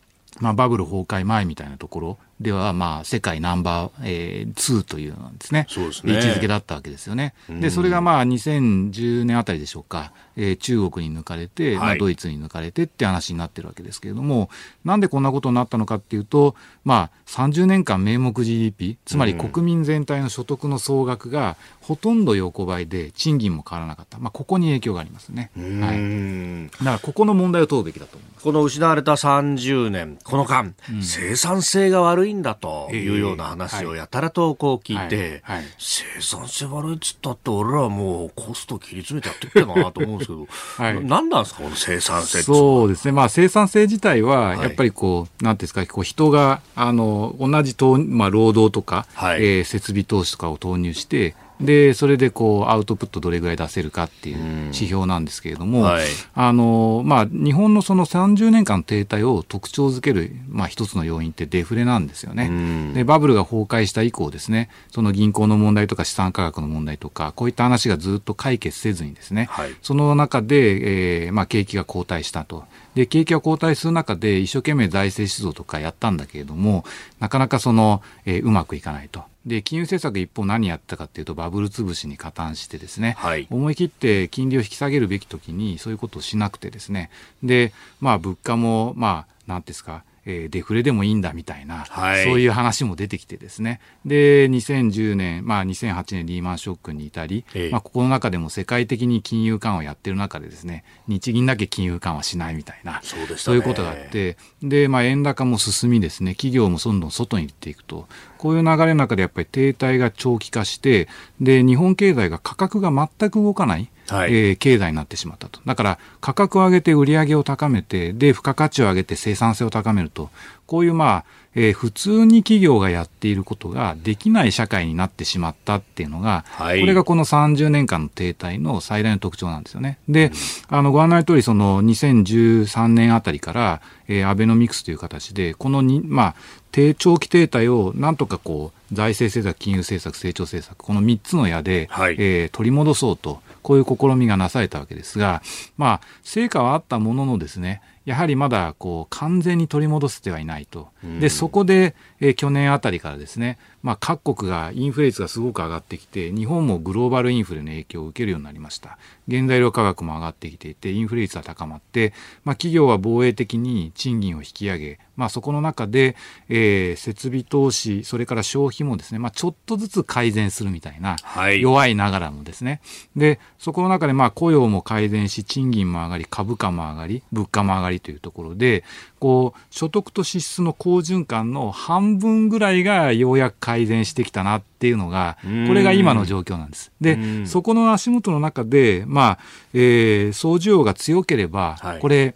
[0.40, 6.14] まあ、バブル崩壊前みたいなところでは、まあ、世界ナンバー、えー、2というのですね、そうですね。
[6.14, 7.34] 位置づけだったわけですよね。
[7.48, 14.50] で、それがまあ、2010年あたりでしょうか、えー、中国に抜かれて、はい、まあ、ドイツに抜かれてって話になってるわけですけれども、
[14.84, 24.18] なんでこんなことになったのかっていうと、まあ、30年間名目 GDP、つまり国民全体の所得の総額がほとんど横ばいで、賃金も変わらなかった。
[24.18, 25.50] まあ、ここに影響がありますね。
[25.56, 26.68] はい。
[26.78, 28.44] だから、ここの問題を問うべきだと思います。
[28.44, 35.42] この失われた30年、この間、うん、生産性が悪いんだというような話をやたらとこう聞いて、
[35.78, 62.50] 生産性悪いっつったって、俺らはもうコスト切り詰めてやってっけなと思うんですけど、はい、何なんですか、この生産性そうですね、まあ、生産性自体は、やっぱりこう、なんていうんですか、こう人があの同じと、まあ、労働とか、はい、えー、設備投資とかを投入して、でそれでこうアウトプットどれぐらい出せるかっていう指標なんですけれども、はい、あのまあ、日本のその30年間停滞を特徴づける、まあ、一つの要因ってデフレなんですよね。
[62.94, 72.64] でバブルが崩壊した以降ですねその銀行の問題とか資産価格の問題とかこういった話がずっと解決せずにですね、はい、その中で、えーまあ、景気が後退したと。
[72.94, 76.84] で景気が後退する中で一生懸命財政出動とかやったんだけれども
[77.20, 79.31] なかなかその、えー、うまくいかないと。
[79.46, 87.10] で金融政策一方何やったかっていうとバブル潰しに加担してですね、はい、思い切って金利を引き下げるべき時にそういうことをしなくてですね。
[87.42, 93.80] でまあ物価もまあ何ですかえー、デフレでもいいんだみたいな、はい、そういう話も出てきてですね。
[94.04, 106.34] で2010年、まあ、2008年リーマンショックに至り、えまあ、ここの中でも世界的に金融緩和をやってる中でですね日銀だけ金融緩和しないみたいなそうで、ね,、いうことがあってで、まあ、円高も進みですね。
[106.34, 108.06] 企業もどんどん外に行っていくと。
[108.42, 111.06] こういう流れの中でやっぱり停滞が長期化して
[111.40, 115.60] で日本経済が価格が全く動かないはい、えー、経済になってしまったと。
[115.64, 120.30] だから価格を上げて売り上げを高めて、で、付加価値を上げて生産性を高めると、
[120.66, 129.98] こういうまあ、えー、普通に企業がやっていることができない社会になってしまったっていうのが、はい、これがこの30年間の停滞の最大の特徴なんですよね。
[130.08, 130.28] で、
[130.70, 136.34] うん、あの、ご案内通り、その2013年あたりから、えー、アベノミクスという形で、このに、まあ、
[136.70, 145.42] 低長期停滞をなんとかこう、財政政策、金融政策、成長政策、この3つの矢で、はい、えー、取り戻そうと、こういう試みがなされたわけですが、
[145.76, 150.88] まあ、成果はあったもののですね、やはりまだこう完全に取り戻せてはいないと。
[151.20, 158.96] で、そこで、えー、去年あたりからですね、まあ、各国がインフレ率がすごく上がってきて、日本もグローバルインフレの影響を受けるようになりました。
[159.28, 162.12] 原材料価格も上がってきていて、インフレ率は高まって、
[162.44, 166.16] まあ、企業は防衛的に賃金を引き上げ、まあ、そこの中で、
[166.48, 172.80] えー、設備投資、それから消費もですね、まあ、ちょっとずつ改善するみたいな、はい、弱いながらもですね。
[173.16, 178.84] で、そこの中でまあ雇用も改善し、賃金も上がり、株価も上がり、物価も上がりというところで、
[179.18, 181.72] こう、所得と支出の好循環の
[182.12, 186.92] 半分ぐらいがようやく改善してきたなっていうのが、これが今の状況なんです。
[187.00, 189.38] で、そこの足元の中で、まあ、
[189.74, 192.34] えー、総需要が強ければ、はい、これ、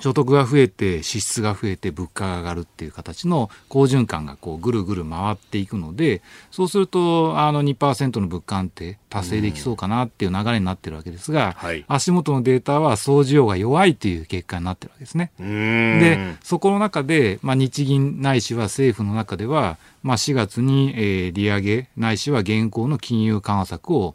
[0.00, 15.32] 所得が増えて支出が増えて物価が上がるっていう形の好循環がこうぐるぐる回っていくのでそうするとあの2%の物価安定達成できそうかなっていう流れになってるわけですが、はい、足元のデータは総需要が弱いという結果になってるわけですね。
[15.38, 24.14] でそこの中で、まあ、日銀ないしは政府の中では、まあ、4月に、えー、利上げないしは現行の金融緩和策を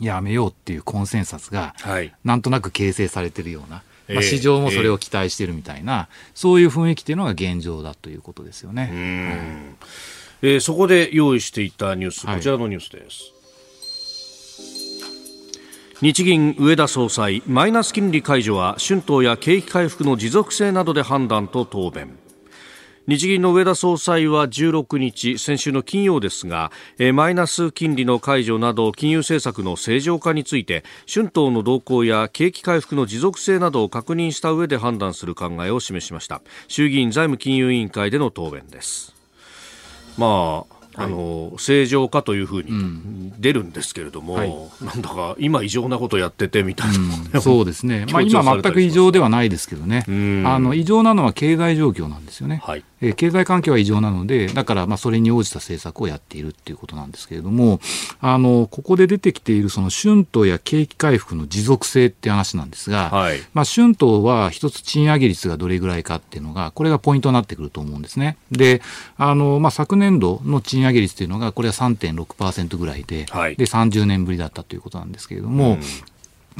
[0.00, 1.74] やめようっていうコンセンサスが、
[2.24, 3.82] なんとなく形成されてるような、
[4.14, 8.82] まあ、市場もそれを期待しているみたいな、えー、そういう雰囲気というのが現状だということですよね。
[8.82, 13.32] はい、えー、そこで用意していたニュース、こちらのニュースです。
[16.02, 22.18] 日銀上田総裁マイナス金利解除は春闘や景気回復の持続性などで判断と答弁
[23.10, 26.70] 日銀の上田総裁は16日先週の金曜ですが
[27.12, 36.40] マイナス金利の解除など金融政策の正常化について春闘の動向や景気回復の持続性などを確認した上で判断する考えを示しました。
[36.68, 39.12] 衆議院財務金融委員会での答弁です。
[40.16, 46.94] まああの正常化というふうに出るんですけれども、はい、なんだか今、異常なことやっててみたいな、
[47.34, 50.04] うん、そうですね、まあ、今、全く異常ではないですけどね、
[50.44, 57.80] あの異常なのは経済状況なんですよね、はい、え経済環境は異常なので、だからまあそれに応じた政策をやっているっていうことなんですけれども、
[58.20, 68.36] あのここで出てきているその春闘や景気回復の持続性って話なんですが、はい、まあ、春闘は一つ賃上げ率がどれぐらいかっていうのが、これがポイントになってくると思うんですね。
[68.50, 68.82] で、
[69.16, 75.80] あのまあ、昨年度の賃上げ率というのが、これは3.6%ぐらいで、はい、で30年ぶりだったということなんですけれども、うん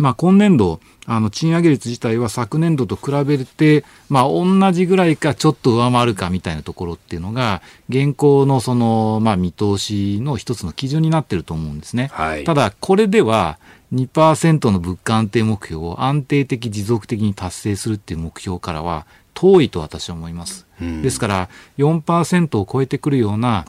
[0.00, 12.10] まあ、今年度、あの賃上げ率自体は昨年度と比べて、まあ、同じぐらいかちょっと上回るかみたいなところっていうのが、現行のその、まあ、見通しの一つの基準になってると思うんですね。
[12.12, 13.58] はい、ただ、これでは
[13.92, 20.66] 2%の物価安定目標を安定的持続的に達成するっていう目標からは遠いと私は思います。
[21.02, 23.66] ですから4%を超えてくるような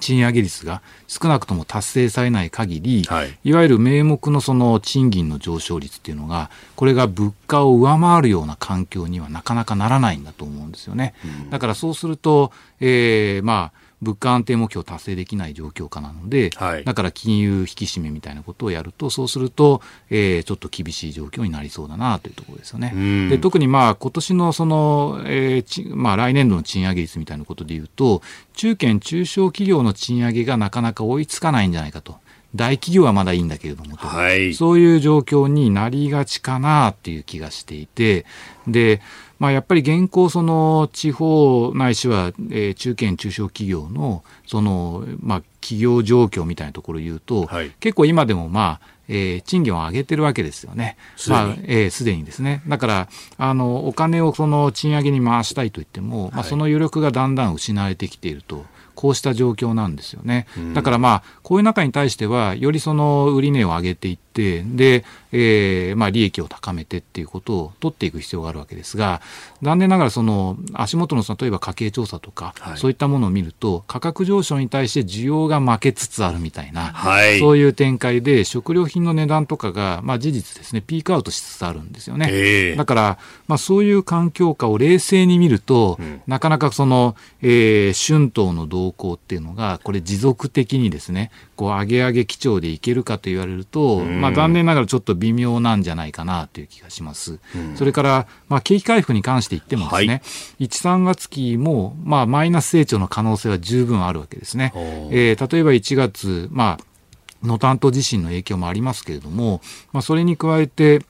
[0.00, 11.14] 賃上げ率が少なくとも達成されない限り、はい、いわゆる名目のその賃金の上昇率っていうのが、これが物価を上回るような環境にはなかなかならないんだと思うんですよね。
[11.24, 23.28] うん、だからそうすると、えー、まあ、物価安定目標達成できない状況下なので、はい、だから金融引き締めみたいなことをやると、そうすると、えー、ちょっと厳しい状況になりそうだなというところですよね。
[23.30, 28.22] で特にまあ今年のその、えーまあ、来年度の賃上げ率みたいなことでいうと、
[28.54, 32.16] 中堅・中小企業の賃上げがなかなか追いつかないんじゃないかと。
[32.54, 38.26] 大企業はまだいいんだけれどもと、はい、そういう状況になりがちかなっていう気がしていて、
[38.66, 39.00] で、
[39.42, 50.96] まあ、やっぱり現行、その地方ないしは、えー、中堅・中小企業のその、まあ、企業状況みたいなところを言うと、はい、結構今でも、まあえー、賃金を上げてるわけですよね。
[51.16, 52.62] すでに,、まあえー、すでにですね。
[52.68, 58.64] だからあのお金をその賃上げに回したいといっても、はい、まあ、その余力がだんだん失われてきていると。
[58.94, 60.46] こうした状況なんですよね。
[60.74, 69.20] だからまあ、こういう中に対しては、よりその売値を上げていって、で、えー、まあ利益を高めてっていうことを取っていく必要があるわけですが、
[69.62, 82.28] 残念ながらその足元の例えば家計調査とか、はい、そういったものを見ると、価格上昇に対して需要が負けつつあるみたいな、はい、そういう展開で食料品の値段とかが、まあ事実ですね、ピークアウトしつつあるんですよね。
[82.30, 83.18] えー、だから、
[83.48, 91.30] まあそういう環境下を冷静に見ると、うん、なかなかその、えー、春闘の動向っていうのが、これ持続的にですね、
[91.62, 97.38] こう上げ上げ基調でいけるかと言われると、うん、まあ残念ながらちょっと微妙なんじゃないかなという気がします。
[97.54, 100.14] うん、それから、まあ景気回復に関して言ってもですね、は
[100.58, 104.72] い、1、3月期も、まあマイナス成長の可能性は十分あるわけですね。
[105.12, 109.60] えー、例えば1月、まあ、の担当地震の影響もありますけれども、
[109.92, 111.04] まあ、それに加えて、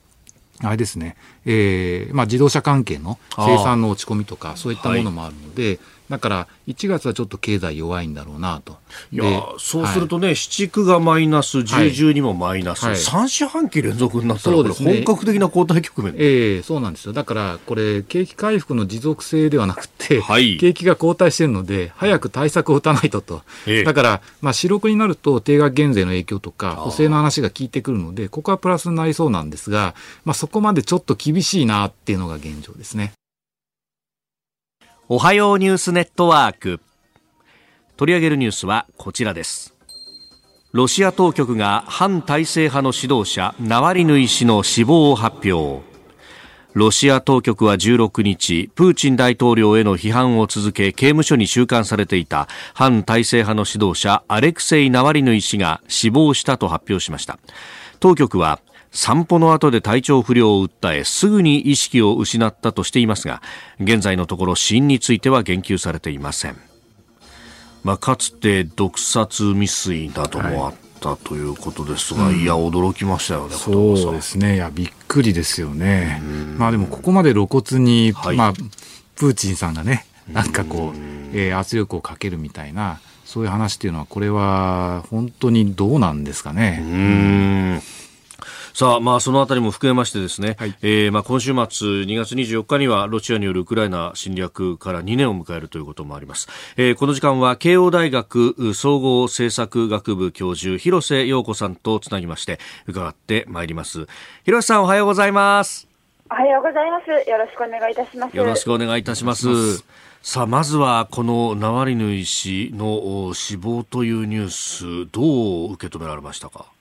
[0.59, 5.79] あれですね、えーまあ、自動車関係の生産の落ち込みとか、そういったものもあるので、
[6.13, 8.77] だから1月はちょっと経済弱いんだろうなと。
[9.11, 9.23] いや
[9.57, 17.13] そうするとね、はい、7、9がマイナス、10、12もマイナス、はい、3四半期連続になったら、これ、本格的な後退局面、ね、ええー、そうなんですよ。
[17.13, 23.41] だから、これ、景気回復の持続性ではなくて、はい、景気が後退しているので、早く対策を打たないとと。
[23.65, 29.95] えー、だから、まあ、四六になると、定額減税の影響とか、補正の話が効いてくるので、ここはプラスになりそうなんですが、
[30.25, 33.13] まあ、そこまでちょっと厳しいなっていうのが現状ですね。
[35.15, 36.79] おはようニュースネットワーク。
[37.97, 39.75] 取り上げるニュースはこちらです。
[40.71, 45.83] ロシア当局が反体制派の指導者ナワリヌイ氏の死亡を発表。
[46.73, 57.37] ロシア当局は16日、プーチン大統領への批判を続け、刑務所に収監されていた反体制派の指導者アレクセイ・ナワリヌイ氏が死亡したと発表しました。
[57.99, 58.59] 当局は
[58.93, 63.41] 散歩の後で体調不良を訴えすぐに意識を失ったとしていますが
[63.79, 66.57] 現在のところ死因については言及されていません、
[67.83, 74.55] まあ、かつて毒殺未遂などもあった、はい、ということですが、うん、いや驚きましたよねそうですね。
[74.55, 76.21] いやびっくりですよね。
[76.57, 78.53] まあでもここまで露骨に、はい、まあ、
[79.15, 80.97] プーチンさんがねなんかこう、
[81.33, 86.83] えー、圧力をかけるみたいなそういう話っていうのは、これは本当にどうなんですかね。
[86.83, 87.81] うん
[88.73, 96.47] さあ、まあ、そのあたりも含めましてですね、はい、えー、まあ、今週末2月24日にはロシアによるウクライナ侵略から2年を迎えるということもあります。
[96.75, 104.07] えー、この時間は慶応大学総合政策学部教授広瀬陽子さんとつなぎまして伺ってまいります。
[104.43, 105.87] 広瀬さんおはようございます。
[106.31, 107.29] おはようございます。
[107.29, 108.35] よろしくお願いいたします。
[108.35, 109.85] よろしくお願いいたします。
[110.23, 114.49] さあ、まずはこのナワリヌイ氏の死亡というニュー
[115.05, 116.72] ス、どう受け止められましたか？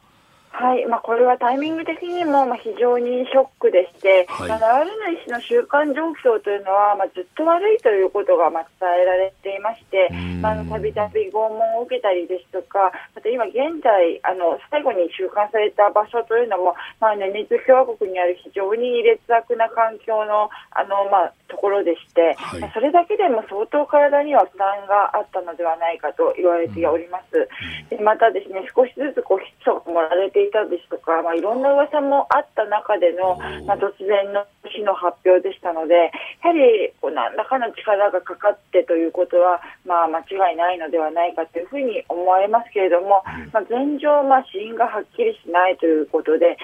[0.62, 0.86] はい。
[0.86, 10.06] まあ、これはタイミング的にもまあ非常にショックでして、はい、まあ、ナワルヌイ氏の収監状況というのは、まあ、ずっと悪いということがまあ伝えられていまして、
[10.38, 27.48] たびたび拷問を受けたりですとか、また今現在あの、最後に収監された場所というのも、まあ、ネニズ共和国にある非常に劣悪な環境のあの、まあ、ところでして、はい、それだけでも相当体には負担があったのではないかと言われております。
[27.92, 33.36] でまたですね少しずつこうヒットが盛られていたですとか、まあ、いろんな噂もあった中での、
[33.66, 35.94] まあ、突然の死の発表でしたので、
[36.40, 43.22] やはりこう何らかの力がかかってということは、まあ、間違いないのではないかというふうに思われますけれども、
[43.52, 46.56] まあ、現状、まあ、死因がはっきりしないということで、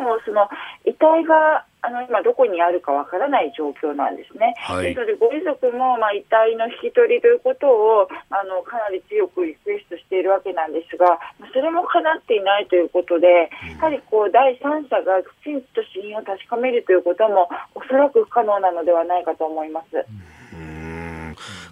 [0.00, 0.48] もその
[0.84, 4.54] 遺体があの今どこにあるかわからない状況なんですね。
[4.58, 11.18] はい、ですのでご遺族もまあ遺体の引き取りということをあのかなり強くリクエストしているわけなんですが、
[11.52, 13.48] それも叶っていないということで、
[13.78, 20.04] やはりこう第三者がきちんと死因を確かめるということもおそらく不可能なのではないかと思います。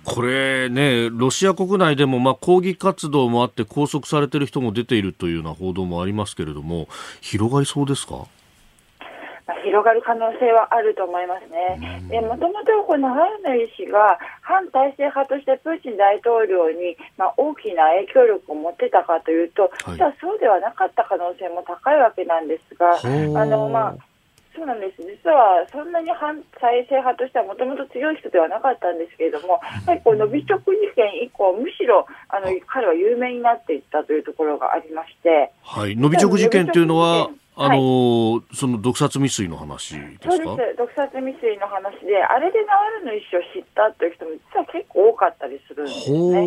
[0.09, 6.88] これね、ロシア国内でもまあ抗議活動もあって拘束されている人も出ているというような報道もありますけれども、
[7.20, 8.26] 広がりそうですか？
[9.46, 12.02] まあ、広がる可能性はあると思いますね。
[12.11, 22.98] でもともとこのハルネイ氏が反体制派としてプーチン大統領に、まあ、大きな影響力を持ってたかというと、実はそうではなかった可能性も高いわけなんですが、
[23.40, 23.96] あのまあ
[24.59, 24.98] そうなんです。
[24.98, 40.44] 実はそんなに反体制派としてはもともと強い人ではなかったんですけれども、やはりこうノビチョク事件以降、むしろあの彼は有名になっていったというところがありまして、はい、ノビチョク事件というのは、あのーはい、その毒殺未遂の話ですか？
[40.44, 46.38] そうです、毒殺未遂の話で、あれでナワルの意思を知ったという人も実は結構多かったりするんですね。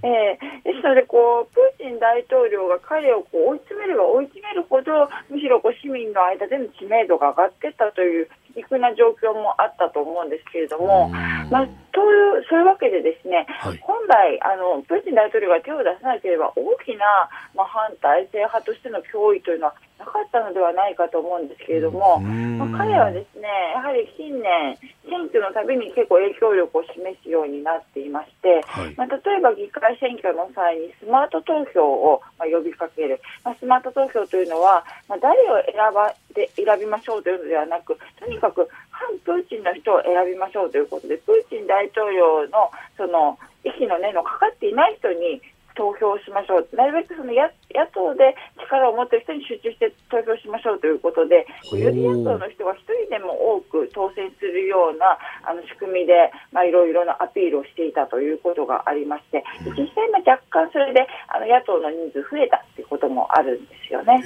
[0.00, 11.10] えー、ですのでこう、プーチン大統領が彼をこう追い詰めれば追い詰めるほど、むしろこう市民の間での知名度が上がっていったという皮肉な状況もあったと思うんですけれども、
[11.50, 17.06] まあ、というそういうわけでですね、はい、本来あの、プーチン大統領が手を出さなければ大きな、
[17.54, 24.76] まあ、反体制派としての脅威というのはなかったのではないかと思うんですけれども、まあ、彼はですねやはり近年、
[25.06, 45.42] 選挙のたびに結構影響力を示すようになっていまして、はい、まあ、例えば議会選挙の際にスマート投票をま呼びかける、まあ、スマート投票というのは、まあ、誰を選ばで選びましょうというのではなく、とにかく反プーチンの人を選びましょうということで、プーチン大統領のその息の根のかかっていない人に
[45.74, 52.78] 投票しましょう、なるべくその野野党で力を持っている人に集中して投票しましょうということで、より野党の人が1
[53.10, 59.42] 人でも多く当選するようなあの仕組みで、まあ、いろいろなアピールをしていたということがありまして、
[59.74, 64.22] 実際、若干それであの野党の人数増えたということもあるんですよね。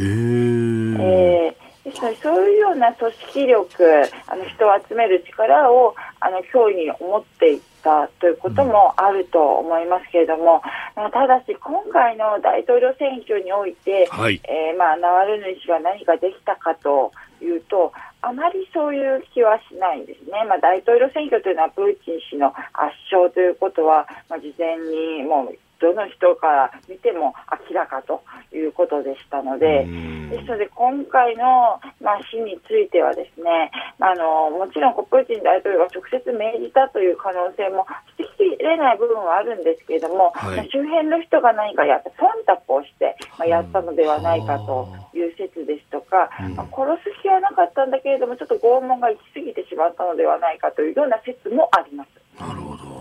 [1.01, 3.85] えーですのでそういうような組織力
[4.27, 10.63] あの人を集める力をあの脅威に思っていたということもあると思いますけれども、
[10.97, 27.35] うん、ただし今回の大統領選挙において、はい、えー、まあ、ナワルヌイ氏が何ができたかというとあまりそういう気はしないんですね、まあ、大統領選挙というのはプーチン氏の圧勝ということは、まあ、事前にもうどの人から見ても
[27.71, 28.23] 明らかと
[28.53, 29.87] いうことでしたので、
[30.31, 33.71] ですので今回の、まあ、死についてはですね、
[34.01, 37.87] あのもちろんプーチン大統領が直接命じたという可能性も
[38.19, 52.09] 捨てきれない部分はあるんですけれども、はい、周辺の人が何かやって忖度をして、まあ、やったのではないかという説ですとか、まあ、殺す気はなかったんだけれどもちょっと拷問が行き過ぎてしまったのではないかというような説もあります。
[52.41, 52.98] なるほど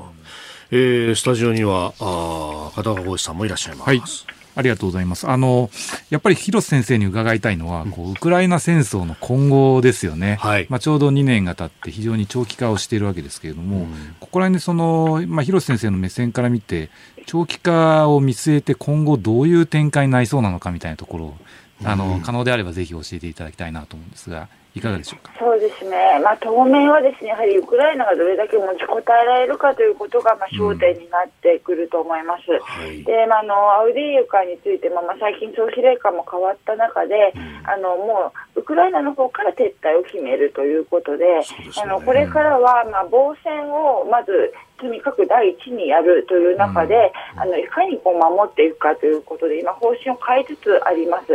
[0.71, 3.87] えー、スタジオにはあ片岡浩さんもいらっしゃいます。
[3.87, 5.29] はいありがとうございます。
[5.29, 5.69] あの、
[6.09, 10.37] やっぱり広瀬先生に伺いたいのは、こう、ウクライナ戦争の今後ですよね。
[10.41, 10.65] はい。
[10.67, 16.89] まあ、ちょうど2年が経って非常に長期化をしているわけですけれども、うん、ここら辺でその、まあ、広瀬先生の目線から見て、
[17.27, 21.37] 長期化を見据えて今後どういう展開になりそうなのかみたいなところを、
[21.83, 25.33] あの、可能であればぜひ教えていただきたいなと思うんですが、いかがでしょうか？
[25.39, 32.43] そうですね、まあ、当面はですねやはりウクライナがどれだけ持ちこたえられるかということが、まあ、焦点になってくると思います。
[32.51, 41.43] うんはい、で、まあ、あのアウディーユカについても、まあ、最近、総司令官も変わった中で、うん、あのもうウクライナの方から撤退を決めるということで、でね、
[41.81, 51.27] あのこれからは、まあ、防戦をまずとにかく第一にやるという中で、うん、あのいかにこう守っていくかということで今、方針を変えつつあります。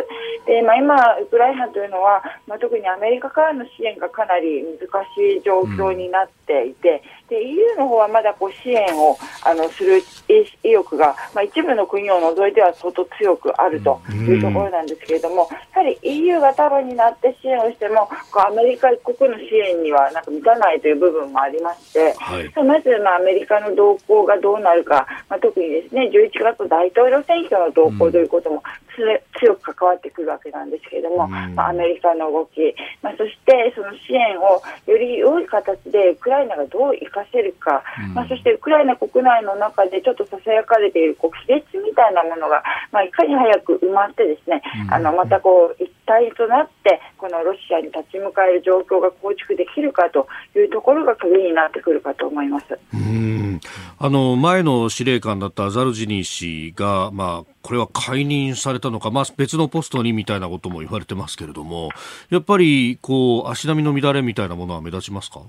[0.47, 10.03] でまあ、今、ウクライナというのは、まあ、特にアメリカからの支援がかなり難しい状況になっていて、うん、で EU の方はまだこう支援をあのする
[10.63, 28.63] 意欲が、まあ、一部の国を除いては相当強くあるというところなんですけれども、やはり EU が束になって支援をしても、こうアメリカ一国の支援にはなんか満たないという部分もありまして、はい、まず、まあ、アメリカの動向がどうなるか、まあ、特にですね11月大統領選挙の動向ということも、
[29.39, 37.83] 強く関わってくるわけなんですけれども、まあ、アメリカの動き、まあ、そしてその支援をより良い形でウクライナがどう生かせるか、
[38.15, 50.27] まあ、そしてウクライナ国内の中でちょっとささやかれているこう亀裂みたいなものが、まあ、いかに早く埋まってですね、あのまたこう一体となってこのロシアに立ち向かえる状況が構築できるかと
[50.57, 52.67] いうところが鍵になってくるかと思います。
[52.93, 53.61] うん。
[53.99, 61.91] あの前の司令官だったザルジニー氏が、まあ、これは解任されたのか、まあ、別のポストにみたいなことも言われてますけれども、
[62.29, 65.41] やっぱりこう足並みの乱れみたいなものは目立ちますか？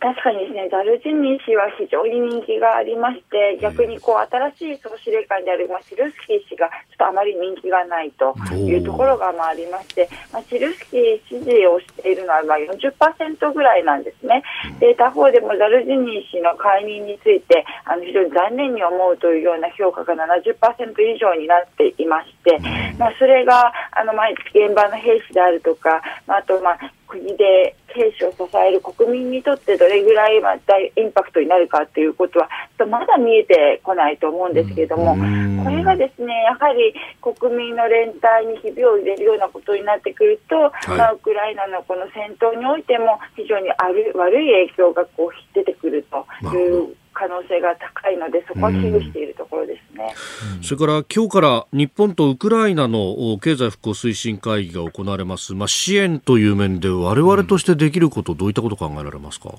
[0.00, 14.42] 確かにですね、ザルジニー氏は非常に人気がありまして、逆にこう新しい総司令官である、まあ、シルスキー氏がちょっとあまり人気がないというところがまあありまして、まあ、シルスキー支持をしているのはまあ40%ぐらいなんですね。
[14.80, 22.58] で他方でもザルジニー氏の解任についてあの非常に残念に思うというような評価が70%以上になっていまして、
[22.98, 26.78] まあ、それがあのまあ現場の兵士であるとか、まあ、あとまあ
[27.14, 32.48] 国で兵士を支える国民にとってどれぐらいま大インパクトになるかということは
[32.90, 35.14] まだ見えてこないと思うんですけれども、
[35.62, 36.92] これがですねやはり
[37.22, 50.14] 国民の連帯にひびを入れるようなことになってくると、はい、まあ、ウクライナのこの戦闘においても非常にある悪い影響がこう出てくるという可能性が高いので、そこは危惧しているところですね、
[50.56, 59.54] うん、それから今日から日本とウクライナの経済復興推進会議が行われます、まあ、支援という面で、われわれとしてできること、どういったこと考えられますか？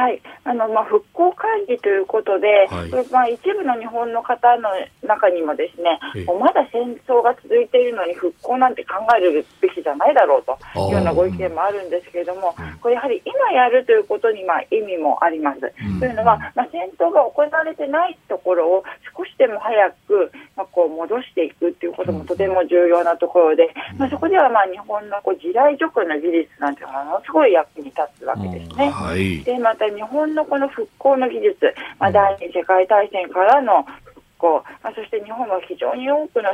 [0.00, 0.22] はい。
[0.44, 4.70] あのまあ、復興会議ということで、はい、まあ、一部の日本の方の
[5.06, 6.00] 中にもですね、
[6.40, 10.56] まだ戦争が続いているのに復興なんて考えるべきじゃないだろうと
[10.88, 15.60] いうようなご意見もあるんですけれども、これやはり今やるということにまあ意味もあります。
[15.60, 18.84] うん、というのは、まあ、戦闘が行われてないところを
[19.14, 28.90] 少しでも早く、まあ、こう戻していくということもとても重要なところで、まあ、そこではまあ日本のこう地雷除去の技術なんてものすごい役に立つわけですね。
[28.90, 36.48] はい、でまた日本のこの復興の技術、まあ、第二次世界大戦からの復興、まあ、そして日本は非常に多くの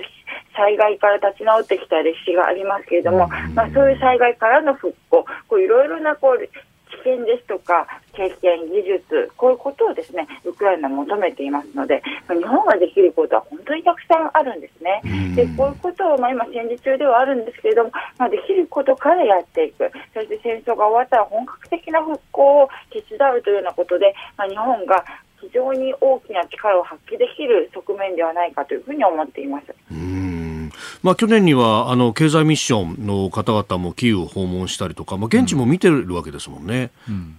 [0.57, 6.49] 災害から立ち直ってきた歴史がありますけれども、まあ、そういう災害からの復興、こういろいろなこう
[6.89, 15.03] 知見ですとか経験、技術、こういうことをですねウクライナ求めていますので、日本ができることは本当にたくさんあるんですね。
[15.34, 22.68] でこういうことを、まあ、今、戦時中ではあるんですけれども、まあ、できることからやっていく、そして戦争が終わったら本格的な復興を
[23.03, 25.05] 手伝うというようなことで、まあ、日本が
[25.40, 29.74] 非常に大きな力を発揮できる側面ではないかというふうに思っています。
[31.03, 36.90] まあ、去年にはあの経済ミッションの方々もキーウを訪問したりとか、まあ、現地も見てるわけですもんね。
[37.09, 37.38] うん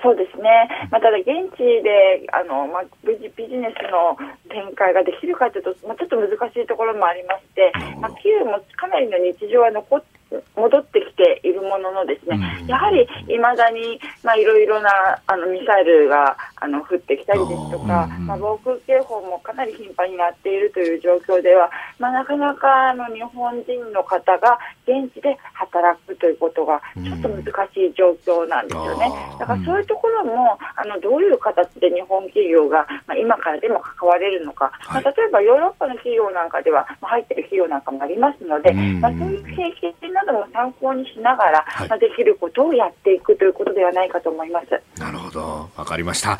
[0.00, 1.26] そうですね、まあ、ただ現
[1.56, 4.16] 地であの、まあ、ビジネスの
[4.48, 10.17] 展開ができるかというと、まあ、ちょっと難しいところもありまして、まあ、キーウもかなりの日常は残って
[10.56, 14.90] 戻ってきているもののですね、やはりいまだにまあいろいろな
[15.26, 29.10] あのミサイルがあの降ってきたりですとか、まあ、防空警報もかなり頻繁になっているという状況では、まあ、なかなかあの日本人の方が現地で働くということがちょっと難しい状況なんですよね。
[29.38, 39.94] だからそういうところもあのどういう形で日本企業が、まあ、今からでも関われるのか、まあ、例えばヨーロッパの企業なんかでは、まあ、入っている企業なんかもありますので、まあ、そういう経験
[40.26, 45.00] なども参考にしながら、はい、まあ、できることをやっていくということではないかと思います。
[45.00, 46.38] なるほど、わかりました。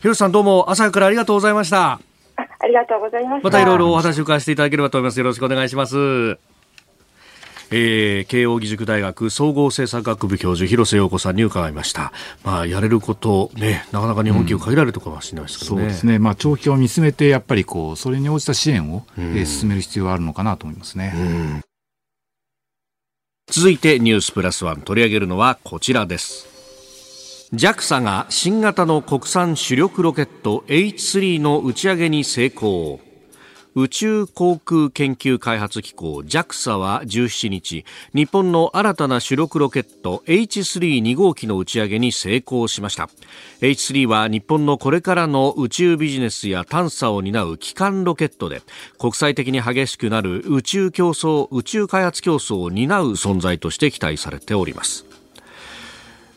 [0.00, 2.00] 広瀬さんどうも朝からありがとうございました。
[2.58, 5.18] ありがとうございましまたいろいろお話を伺わせていただければと思います。
[5.18, 6.38] よろしくお願いします。
[7.72, 12.12] えー、慶應義塾大学総合政策学部教授広瀬陽子さんに伺いました。
[12.44, 16.18] まあやれることねなかなか日本企業限られるとかもしれないですけどね、うん、そうですね。
[16.18, 21.12] まあ長期を見つめてやっぱりこうそれに応じた支援を、うん、えー、進める必要があるのかなと思いますね。
[21.14, 21.62] うん
[23.50, 26.46] 続いてニュースプラスワン取り上げるのはこちらです。
[27.52, 33.00] JAXA が新型の国産主力ロケット H3 の打ち上げに成功。
[33.76, 43.08] 宇宙航空研究開発機構 JAXA は17日日本の新たな主力ロケット H32 号機の打ち上げに成功しました。
[43.60, 48.62] H3 は日本のこれからの宇宙ビジネスや探査を担う基幹ロケットで
[48.98, 55.06] 国際的に激しくなる宇宙競争宇宙開発競争を担う存在として期待されております。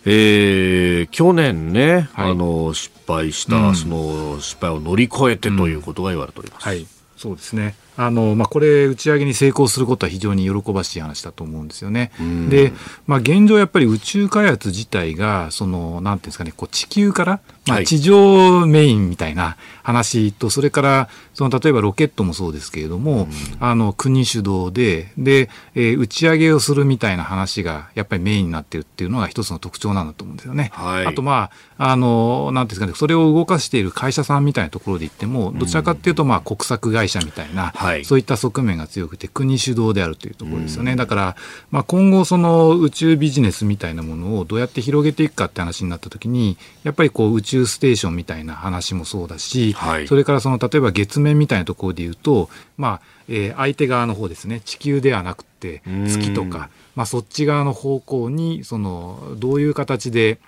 [0.05, 6.69] えー、去年ね、はい、あの失敗した、うん、その失敗を乗り越えてということが言われております。
[6.69, 6.85] うんはい
[7.23, 7.75] そうですね。
[7.95, 12.11] あの、まあ、これ、打ち上げに成功することは非常に喜ばしい話だと思うんですよね。
[12.49, 12.73] で、
[13.07, 23.27] まあ、現状やっぱり宇宙開発自体が、その、なんていうんですかね、こう地球から、まあ、地上メインみたいな話と、それから、その、例えばロケットもそうですけれども、
[23.59, 30.71] あの、国主導で、で、えー、打ち上げをするみたいな話が、やっぱりメインになってるっていうのが一つの特徴なんだと思うんですよね。
[30.73, 40.95] はい、あと、まあ、あの、なんですかね、それを動かしている会社さんみたいなところで言っても、どちらかっていうと、まあ、国策会社みたいな、はい、そういった側面が強くて、国主導であるというところですよね。
[40.95, 41.35] だから、
[41.71, 60.39] まあ、今後、その宇宙ビジネスみたいなものをどうやって広げていくかって話になったときに、やっぱりこう宇宙ステーションみたいな話もそうだし、はい、それからその例えば月面みたいなところでいうと、まあえー、相手側の方ですね、地球ではなくて月とか、まあ、そっち側の方向にそのどういう形で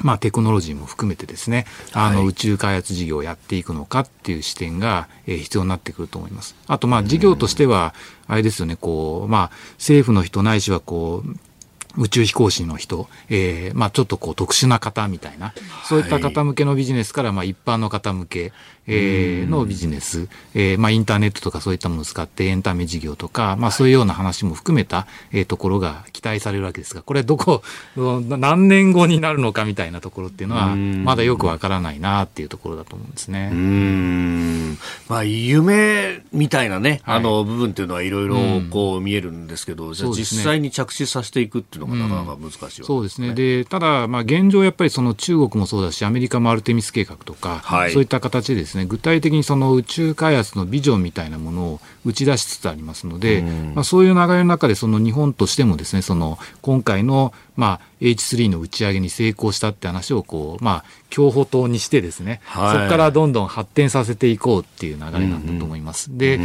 [0.00, 6.54] まあ、テクノロジーも含めてですね、あの、宇宙開発事業をやっていくのかっていう視点が、えー、必要になってくると思います。
[6.66, 7.94] あと、まあ、事業としては、
[8.26, 11.36] あれですよね、こう、まあ、政府の人ないしは、こう、
[11.98, 15.52] 宇宙飛行士の人、えー、まあちょっとこう特殊な方みたいな、
[15.84, 18.52] そういった方向けのビジネスから、まあ一般の方向け、
[18.88, 27.62] えー、のビジネス、えー、まあ、インターネットとかそういったものを使ってエンタメ事業とか、まあ、そういうような話も含めた、えー、ところが期待されるわけですが、これどこ、
[27.96, 33.50] 何年後になるのかみたいなところっていうのは、まだよくわからないなっていうところだと思うんですね。
[33.52, 34.78] うん。
[35.08, 38.36] まあ、夢みたいなね、はい、あの部分っていうのはいろいろ
[38.70, 43.34] こう見えるんですけど、じゃあ実際に着手させていくっていうのがなかなか難しい、ね、そうですね。
[43.34, 53.42] で、ただ、まあ、現状やっぱりその中国もそうだし、アメリカもアルテミス計画とか、はい、そういった形でですね、ね、具体的にその宇宙開発のビジョンみたいなものを打ち出しつつありますので、
[53.74, 66.08] まあ、そういう流れの中でその日本としてもですね、その今回のまあ H3 の打ち上げに成功したって話をこう、まあ、競歩塔にしてですね、はい、そこからどんどん発展させていこうっていう流れなんだと思います。
[66.08, 66.14] うん。
[66.14, 66.40] うん、で、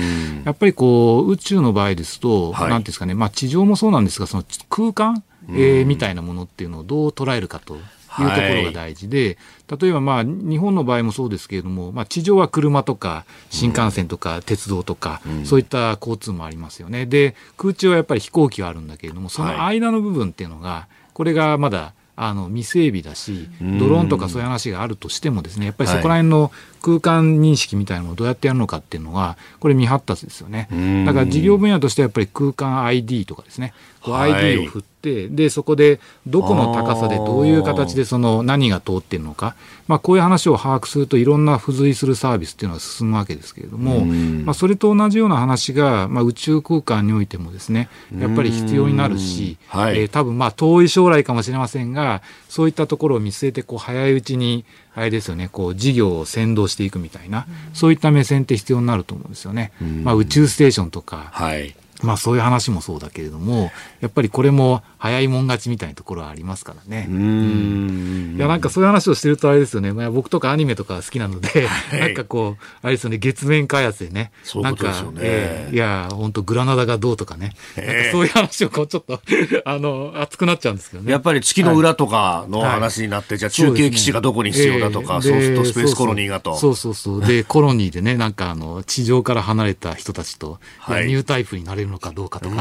[0.45, 7.85] やっぱりこう、宇宙の場合ですと、はい、なんですかね、まあ地上もそうなんですが、その空間、えー、みたいなものっていうのをどう捉えるかというと
[8.15, 9.37] ころが大事で、
[9.67, 17.05] はい、例えばまあ日本の場合もそうですけれども、まあ、地上は車とか新幹線とか鉄道とか、うん、そういった交通もありますよね。
[17.05, 26.51] で空中はやっぱり飛行機はあるんだけれどもその間の部分っていうのが、これがまだあの未整備だし、ドローンとかそういう話があるとしてもですね、やっぱりそこら辺の
[26.83, 30.67] 空間認識みたいなのをどうやってやるのかっていうのは、これ未発達ですよね。
[31.05, 33.73] だから事業分野としてはやっぱり空間 ID とかですね、
[34.05, 39.55] ID を振って、で、そこでどこの高さでどういう形でその何が通っているのか、
[39.87, 44.05] まあこういう話を把握するといろんな付随するサービスっていうのは進むわけですけれども、
[44.45, 54.65] まあそれと同じような話が、まあ宇宙空間においてもですね、やっぱり必要になるし、はい、えー、多分まあ遠い将来かもしれませんが、そういったところを見据えてこう早いうちに
[54.95, 59.71] あれですよね、こう事業を先導していくみたいな、そういった目線って必要になると思うんですよね。
[60.03, 67.07] まあ宇宙ステーションとか、はい、まあそういう話もそうだけれども、やっぱりこれも早いもん勝ちみたいなところはありますからね。
[67.09, 68.35] うん。
[68.37, 69.93] いや、なんかそういう話をしてるとあれですよね。
[69.93, 74.31] まあ僕とかアニメとか好きなので、はい、なんかこう、あれですよね、月面開発でね。
[74.43, 75.19] そういうことですよね。
[75.23, 77.53] えー、いや、本当グラナダがどうとかね。
[77.77, 79.21] えー、そういう話をこうちょっと
[79.65, 81.11] あの、熱くなっちゃうんですけどね。
[81.11, 86.57] やっぱり月の裏とかの話になって、はい、じゃあ中継基地がどこに必要だとか、そう、ねえー、するとスペースコロニーがと。
[86.57, 92.25] そうそうそうで、コロニーでね、なんかあの、地上から離れた人たちと、はい、ニュータイプになれるのかど。
[92.25, 92.55] うかとか、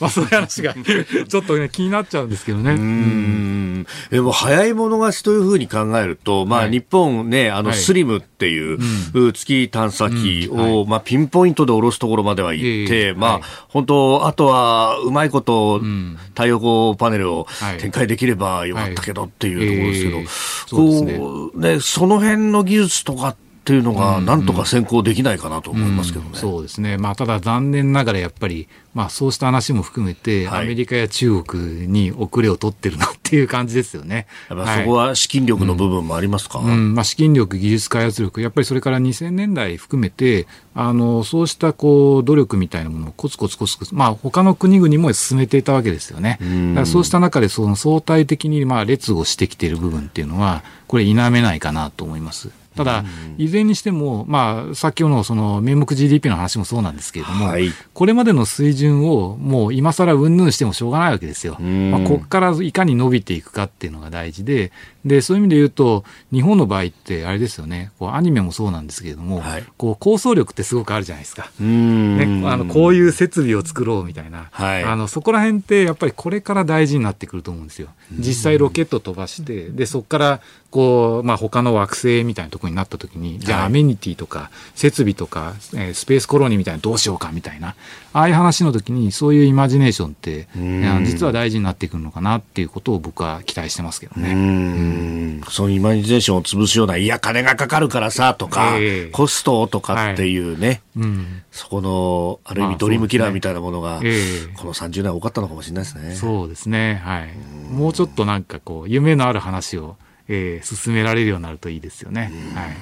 [0.00, 0.74] まあそういう話が
[1.28, 2.66] ちょっとね、気になっちゃうんですけどね。
[2.66, 2.74] ね。
[2.74, 3.86] うん。
[4.10, 8.78] でも早い者勝ちというふうに考えると、まあ、日本ね、あのスリムっていう、
[9.32, 15.80] 月探査機を、まあ、ピンポイントで下ろすところまでは行って、まあ、本当、あとはうまいこと
[16.30, 17.46] 太陽光パネルを
[17.78, 20.30] 展開できればよかったけどっていうところです
[20.68, 26.28] けど、こうね、その辺の技術とかっっていうのが、なんとか先行できないかなと思いますけどね。
[26.28, 26.98] うんうん、そうですね。
[26.98, 34.28] まあ、ただ残念ながらやっぱり、まあ、そうした話も含めて、アメリカや中国に遅れを取ってるなっていう感じですよね。
[34.48, 40.46] やっぱそこは資金力の部分もありますか、うん、まあ、資金力、技術開発力、やっぱりそれから2000年代含めて、
[40.76, 46.38] あのそうしたこう努力みたいなものをコツコツコツコツ、まあ他の国々も進めていたわけですよね。
[46.40, 52.50] だからそうした中でその相対的にまあ列をしてきている部分っていうのは、これ否めないかなと思います。
[52.76, 53.04] ただ、
[53.38, 61.58] いずれにしても、まあ、先ほどのその名目 GDP の話もそうなんですけれども、はい、これまでの水準をもう今更うんぬんしてもしょうがないわけですよ。
[61.60, 64.72] まあ、ここからいかに伸びていくかっていうのが大事で、
[65.04, 71.50] で、そういう意味で言うと、日本の場合ってあれですよね、こうアニメもそうなんですけれども、はい、こう構想力ってすごくあるじゃないですか。
[71.60, 77.88] ね、あのこういう設備を作ろうみたいな、はい、あのそこら辺ってやっぱりこれから大事になってくると思うんですよ。
[78.12, 80.40] 実際ロケット飛ばして、で、そこから
[80.76, 87.76] こう、まあ、他の惑星みたいなところになった時に、じゃあアメニティとか設備とか、えー、スペースコロニーみたいなどうしようかみたいな、
[88.12, 90.48] ああいう話の時にそういうイマジネーションって、
[91.06, 94.32] 実は大事になってくるのかなっていうことを僕は期待してますけどね。
[94.34, 95.40] うん。
[95.48, 100.80] そのイマジネーションを潰すような、いや、金がかかるからさとか、えー、コストとかっていうね、はい。
[100.96, 104.10] うん、そこの、ある意味ドリームキラーみたいなものが、まあね。
[104.10, 106.14] えー、この30年多かったのかもしれないですね。
[106.14, 107.00] そうですね。
[107.02, 107.30] はい。
[107.72, 109.96] もうちょっとなんかこう、夢のある話を、
[110.28, 112.32] えー、進められるようになるといいですよね。
[112.54, 112.76] はい、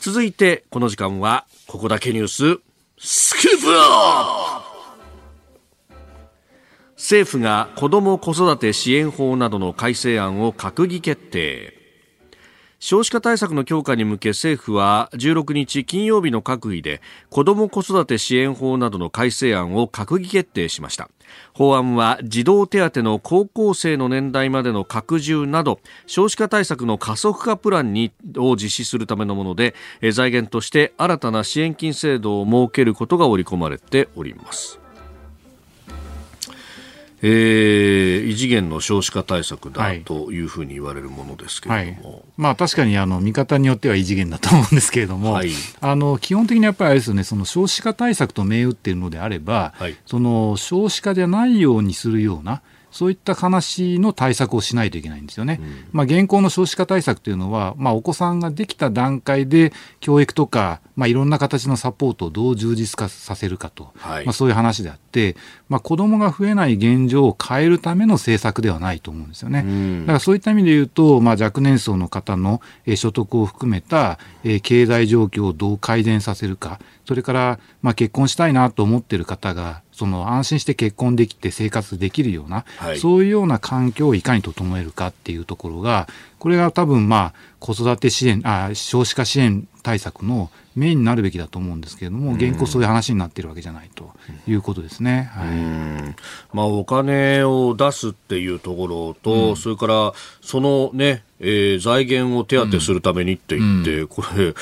[0.00, 2.60] 続いてこの時間はここだけニュース。
[2.98, 4.70] スクープアップ。
[6.96, 11.80] 政府が子ども子育て支援法などの改正案を閣議決定。
[12.82, 21.10] 少子化対策の強化に向け政府は16日金曜日の閣議で子ども子育て支援法などの改正案を閣議決定しました
[21.54, 29.74] 法案は児童手当の高校生の年代までの拡充など少子化対策の加速化プランにを実施するためのもので
[30.12, 34.80] 財源として新たな支援金制度を設けることが織り込まれております。
[37.22, 45.50] えー、異次元の少子化対策だというふうに言われるものですけれども、はい、まあ、確かにあの見方によっては異次元だと思うんですけれども、はい、
[45.80, 55.58] あの基本的にやっぱりあれですよねその少子化対策と銘打っているのであれば、はい、その少子化じゃないようにするようなそういった話の対策をしないといけないんですよね。
[55.60, 65.36] うん、まあ、現行の少子化対策というのは、まあ、お子さんができた段階で教育とか、まあ、いろんな形のサポートをどう充実化させるかと、はい、まあ、そういう話であって、
[65.68, 69.62] まあ、子供が増えない現状を変えるための政策ではないと思うんですよね。
[69.64, 72.60] うん、だからそういった意味で言うと、まあ、若年層の方の
[72.96, 74.18] 所得を含めた
[74.62, 76.80] 経済状況をどう改善させるか、
[77.10, 86.06] それから、まあ、結婚したいなと思っている方が、その安心して結婚できて生活できるような、はい、そういうような環境をいかに整えるかっていうところが、
[86.38, 94.12] これが多分まあ子育て支援、あ少子化支援対策のメインになるべきだと思うんですけれども、現行そういう話になっているわけじゃないと
[94.46, 95.32] いうことですね。
[95.34, 104.54] はい、まあ、お金を出すっていうところと、うん、それからそのね、えー、財源を手当てするためにって言って、うん、これ、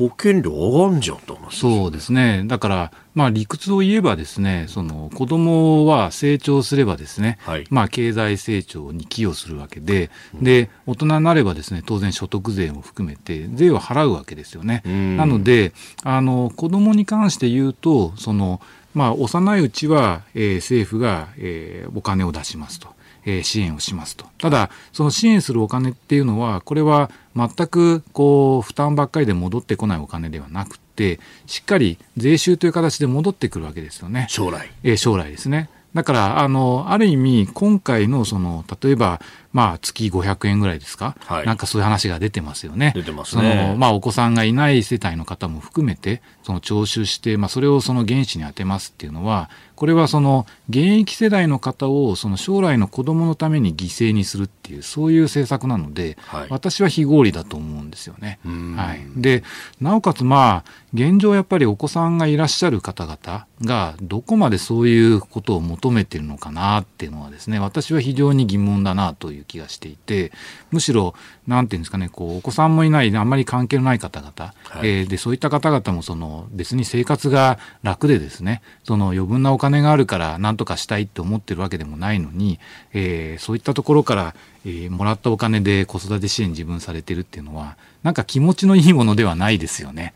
[0.00, 2.44] 保険料上がんじゃんとそうですね。
[2.46, 14.82] だから、まあ理屈を言えばですね、その子供は成長すればですね、はい、まあ経済成長に寄与するわけで、うん、で、大人になればですね、当然所得税も含めて税を払うわけですよね。
[14.86, 18.62] なので、あの、子供に関して言うと、その、
[18.94, 22.88] まあ幼いうちは、えー、政府が、えー、お金を出しますと。
[23.24, 24.26] えー、支援をしますと。
[24.38, 34.26] ただ、その支援するお金っていうのは、これは全くこう負担ばっかりで戻ってこないお金ではなくて、しっかり税収という形で戻ってくるわけですよね。
[34.28, 34.70] 将来。
[34.82, 35.70] えー、将来ですね。
[35.94, 39.20] だから、あの、ある意味、今回の、その、例えば、
[39.52, 42.92] まあ、月500円ぐらいですか、はい、なんかそういう話が出てますよね。
[42.94, 43.66] 出てますね。
[43.66, 49.50] その、まあ、お子さんがいない世帯の方も含めて、その徴収して、まあ、それをその原資に充てますっていうのは、
[49.80, 58.40] これはその、現役世代の方を、その将来の子供のために犠牲にするっていう、そういう政策なので、はい、私は非合理だと思うんですよね。
[58.44, 59.00] はい。
[59.16, 59.42] で、
[59.80, 70.30] なおかつ、まあ、現状やっぱりお子さんがいらっしゃる方々が、どこまでそういうことを求めてるのかなっていうのはですね、私は非常に疑問だなという気がしていて、
[70.72, 71.14] むしろ、
[71.46, 82.58] なんていうんですかね、こう、お子さんもいない、あんまり関係のない方々、はい、えー、で、そういった方々も、その、別に生活が楽でですね、その余分なお金があるから何とかしたいって思ってるわけでもないのに、
[82.92, 84.34] えー、そういったところから、
[84.66, 90.14] えー、もらったお金で子育て支援自分されてるっていうのは、なんか気持ちのいいものではないですよね。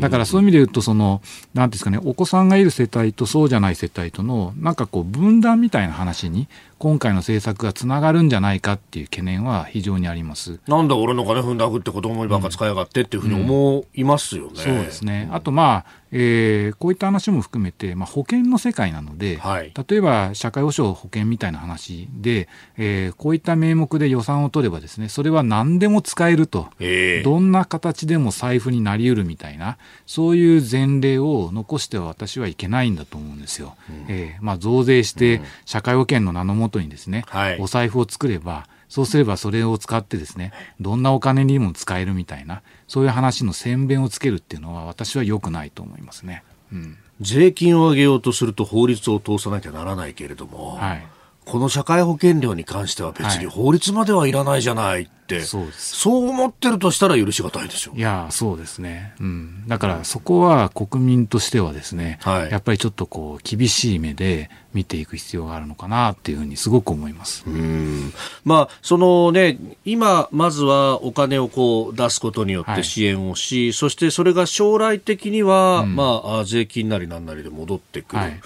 [0.00, 1.22] だからそういう意味で言うと、その、
[1.54, 6.46] なんですかね、お子さんがいる世帯とそうじゃない世帯との、なんかこう、分断みたいな話に、
[6.84, 14.50] 今回の政策がつながるんじゃないかっていう懸念は非常にありますなんだ俺の金踏んだくって子供にばっか使いやがってっていうふうに思いますよね。
[14.50, 15.84] うん、そうですねあとまあ
[16.16, 22.48] えー、こういった話も含めて、まあ、保険の世界なので、はい、例えば社会保障保険みたいな話で、
[22.78, 33.74] えー、こういった名目で予算を取ればですねそれは何でも使えると、えー、どんな形でも財布になりうるみたいなそういう前例を残しては私はいけないんだと思うんですよ。
[33.90, 37.24] うん、えー、まあ、増税して社会保険の名のもとにですね、
[37.58, 46.42] うん、お財布を作ればそうすればそれを使ってですね、どんなお金にも使えるみたいな、そういう話の宣伝をつけるっていうのは私は良くないと思いますね。
[46.72, 51.06] うん、税金を上げようとすると法律を通さなきゃならないけれども、はい、
[51.44, 57.94] この社会保険料に関しては別に法律まではいらないじゃないって、はい、そうそう思ってるとしたら許しがたいですよ。
[57.94, 59.14] いや、そうですね。
[59.20, 59.64] うん。
[59.68, 67.44] だからそこは国民としてはですね、はい、やっぱりちょっとこう厳しい目で見ていく必要があるのかなっていうふうにすごく思います。
[67.46, 68.12] うん
[68.44, 78.22] まあ、そのね、今、まずはお金をこう出すことによって支援をし、はい、そしてそれが将来的には、うん、まあ、税金なりなんなりで戻ってくる。
[78.22, 78.40] はい、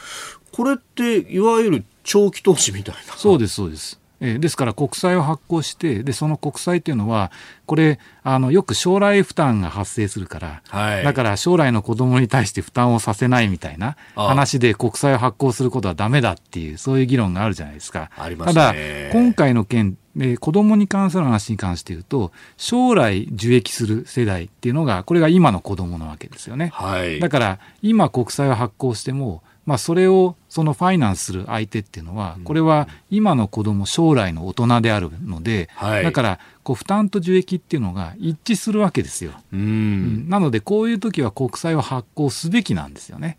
[0.53, 3.13] これって、いわゆる長期投資みたいな。
[3.17, 4.01] そうです、そうです。
[4.21, 7.31] えー、ですから国債を発行してでその国債っていうのは
[7.67, 18.11] これあのよく将来負担が発生するから、はい、だから将来の子供に対して負担をさせないみたいな話で国債を発行することはダメだっていうそういう議論があるじゃないですか。
[18.17, 18.75] すね、ただ
[19.13, 26.71] 今回の件で子供に関する話に関して言うと将来受益する世代っていうのがこれが今の子供なわけですよね。
[26.73, 39.33] はい、だから今国債を発行してもまあ、それをそのファイナンスする相手っていうのは、これは今の子供将来の大人であるので、はい、だからこう負担と受益っていうのが一致するわけですよ。
[39.53, 43.37] うん、なのでこういう時は国債を発行すべきなんですよね。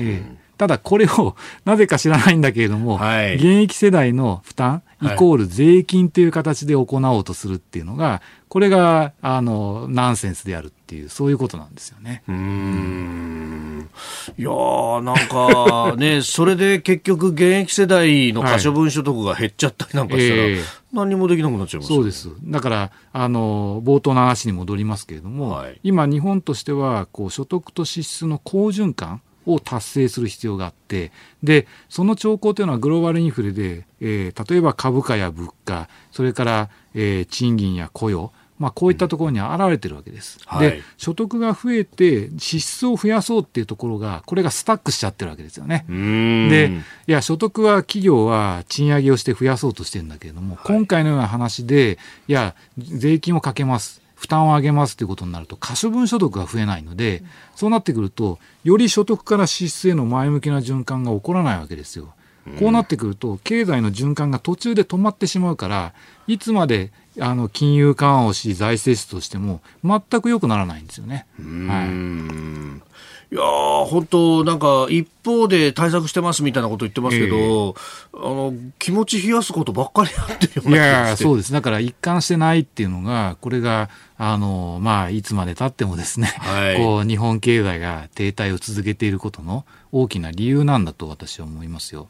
[0.00, 12.22] えー、ただこれを なぜか知らないんだけれども、はい、現役世代の負担イコール税金という形で行おうとするっていうのが、これがあのナンセンスであるっていうそういうことなんですよね。
[12.26, 13.90] うん。
[14.38, 20.54] いやーなんかね それで結局現役世代の可処分所得が減っちゃったりなんかしたら、はいえ。
[20.54, 20.64] ー、
[20.94, 22.30] 何もできなくなっちゃいます、そうです。
[22.42, 31.12] だからあの冒頭の話に戻りますけれども、はい、今日本としてはこう所得と支出の好循環を達成する必要があって
[31.42, 40.40] でその兆候というのはグローバルインフレで、えー、例えば株価や物価それから、えー、賃金や雇用まあ、こういったところに現れてるわけです。
[40.46, 45.84] はい、で所得が増えて支出を増やそうっていうところがこれがスタックしちゃってるわけですよね。
[45.88, 46.72] で
[47.06, 57.22] いや所得は企業は賃上げをして増やそうとしてるんだけれども、はい、今回のような話でいや税金をかけます負担を上げますということになると可処分所得が増えないので
[57.54, 62.12] そうなってくるとより所得から支出への前向きな循環が起こらないわけですよ。
[62.58, 65.92] こうなってくると経済の循環が途中で止まってしまうから
[66.26, 71.26] いつまであの金融緩和をし財政出としても全く良くならないんですよね。
[71.38, 72.88] はい
[73.30, 77.74] いや本当、なんか一方で対策してますみたいなこと言ってますけど、えー、
[78.14, 92.08] あの気持ち冷やすことばっかりやってるよそうです、だから一貫してないっていうのが、これがあの、まあ、いつまでたってもですね、はい、こう日本経済が停滞を続けていることの大きな理由なんだと私は思いますよ。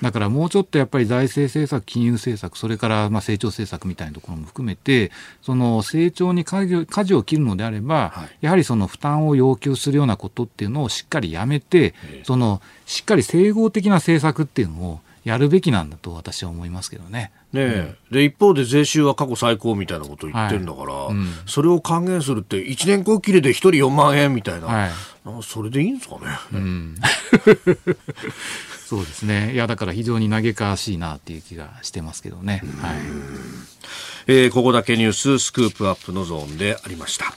[0.00, 5.10] だからもうちょっとやっぱり財政政策、金融政策、それからまあ成長政策みたいなところも含めて、
[5.42, 17.32] その成長に舵を切るのであれば、はい、やはりその負担を要求するようなことっていうのをしっかりやめて、そのしっかり整合的な政策っていうのをやるべきなんだと私は思いますけどね。
[17.52, 24.90] ね、うん、で一方で税収は過去最高みたいなことを言ってるんだから、はいうん、それを還元するって1年後きりで1人4万円みたいな、はい、
[25.42, 26.20] それでいいんですかね。
[26.52, 26.94] うん
[28.88, 29.52] そうですね。
[29.52, 32.62] いや、だから非常に嘆かわしいなっていう気がしてますけどね。
[32.80, 32.96] はい。
[34.28, 37.36] えー、ここだけニューススクープアップのゾーンでありました。